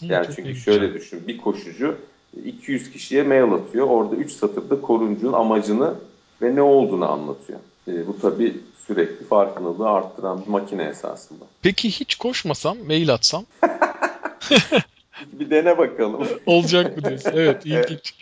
[0.00, 1.00] Yani Çok çünkü şöyle güzel.
[1.00, 1.96] düşün bir koşucu
[2.44, 3.86] 200 kişiye mail atıyor.
[3.86, 5.94] Orada 3 satırda koruncunun amacını
[6.42, 7.58] ve ne olduğunu anlatıyor.
[7.88, 11.44] E, bu tabii sürekli farkındalığı arttıran bir makine esasında.
[11.62, 13.44] Peki hiç koşmasam, mail atsam?
[15.32, 16.28] Bir dene bakalım.
[16.46, 17.30] Olacak mı diyorsun?
[17.34, 18.14] Evet ilginç.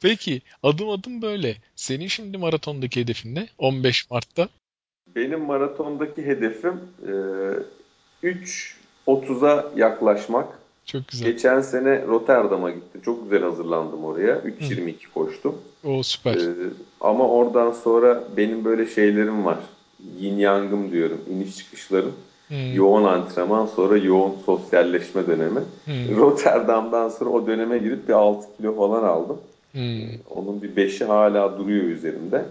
[0.00, 1.56] Peki adım adım böyle.
[1.76, 3.48] Senin şimdi maratondaki hedefin ne?
[3.58, 4.48] 15 Mart'ta.
[5.16, 6.80] Benim maratondaki hedefim
[8.22, 10.48] e, 3.30'a yaklaşmak.
[10.86, 11.30] Çok güzel.
[11.30, 13.00] Geçen sene Rotterdam'a gittim.
[13.04, 14.36] Çok güzel hazırlandım oraya.
[14.36, 15.62] 3.22 koştum.
[15.84, 16.34] O süper.
[16.34, 16.54] Ee,
[17.00, 19.58] ama oradan sonra benim böyle şeylerim var.
[20.20, 21.20] Yin yangım diyorum.
[21.30, 22.16] İniş çıkışlarım.
[22.48, 25.60] Hmm, Yoğun antrenman sonra yoğun sosyalleşme dönemi.
[25.84, 29.40] hmm, Rotterdam'dan sonra o döneme girip bir 6 kilo falan aldım.
[29.72, 30.08] hmm.
[30.30, 32.44] Onun bir 5'i hala duruyor üzerimde.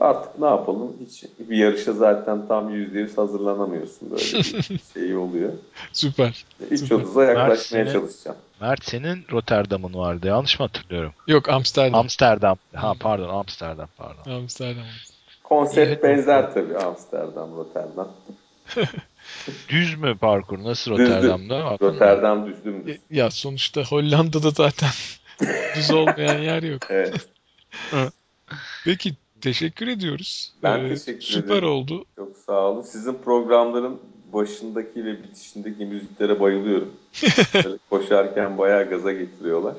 [0.00, 0.92] Artık ne yapalım?
[1.06, 4.10] Hiç bir yarışa zaten tam %100 hazırlanamıyorsun.
[4.10, 5.52] Böyle bir şey oluyor.
[5.92, 6.44] Süper.
[6.70, 8.36] 3.30'a yaklaşmaya Seni- çalışacağım.
[8.60, 10.26] Mert senin Rotterdam'ın vardı.
[10.26, 11.12] Yanlış mı hatırlıyorum?
[11.26, 12.00] Yok Amsterdam.
[12.00, 12.56] Amsterdam.
[12.74, 14.30] Ha pardon Amsterdam pardon.
[14.32, 14.84] Amsterdam.
[15.44, 18.08] Konsept Evet, benzer tabii Amsterdam, Rotterdam.
[19.68, 20.64] Düz mü parkur?
[20.64, 20.90] Nasıl.
[20.90, 21.64] Rotterdam'da?
[21.64, 21.94] Aklımda.
[21.94, 22.96] Rotterdam düz dümdüz.
[23.10, 24.90] Ya sonuçta Hollanda'da zaten
[25.76, 26.82] düz olmayan yer yok.
[26.90, 28.12] Evet.
[28.84, 30.52] Peki teşekkür ediyoruz.
[30.62, 31.68] Ben Ee, teşekkür Süper ederim.
[31.68, 32.04] oldu.
[32.16, 32.82] Çok sağ olun.
[32.82, 34.00] Sizin programların
[34.32, 36.92] başındaki ve bitişindeki müziklere bayılıyorum.
[37.54, 39.74] Böyle koşarken bayağı gaza getiriyorlar.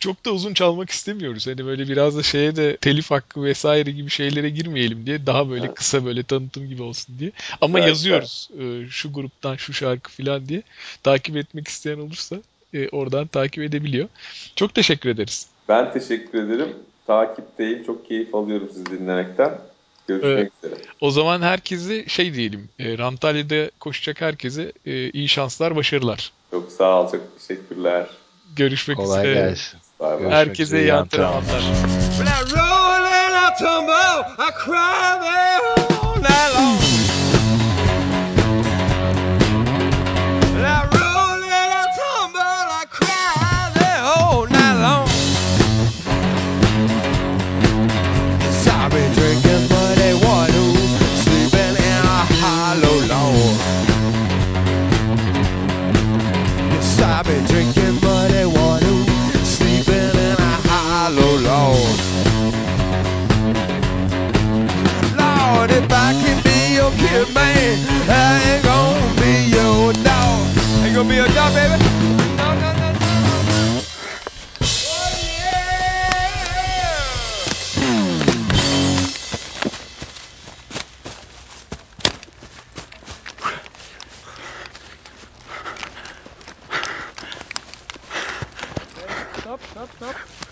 [0.00, 1.46] Çok da uzun çalmak istemiyoruz.
[1.46, 5.26] Hani böyle biraz da şeye de telif hakkı vesaire gibi şeylere girmeyelim diye.
[5.26, 5.74] Daha böyle Evet.
[5.74, 7.32] kısa böyle tanıtım gibi olsun diye.
[7.60, 8.48] Ama Evet, yazıyoruz.
[8.60, 10.62] e, şu gruptan şu şarkı falan diye.
[11.02, 12.36] Takip etmek isteyen olursa
[12.74, 14.08] e, oradan takip edebiliyor.
[14.56, 15.46] Çok teşekkür ederiz.
[15.68, 16.68] Ben teşekkür ederim.
[17.06, 17.84] Takipteyim.
[17.84, 19.58] Çok keyif alıyorum sizi dinlemekten.
[20.08, 20.52] Görüşmek Evet.
[20.62, 20.80] üzere.
[21.00, 22.68] O zaman herkese şey diyelim.
[22.78, 26.32] E, Rantalya'da koşacak herkese e, iyi şanslar, başarılar.
[26.50, 27.10] Çok sağ ol.
[27.10, 28.06] Çok teşekkürler.
[28.56, 29.48] Görüşmek Kolay üzere.
[29.48, 29.80] gelsin.
[30.00, 30.18] Bay bay.
[30.18, 31.62] Görüşmek Herkese iyi antrenmanlar.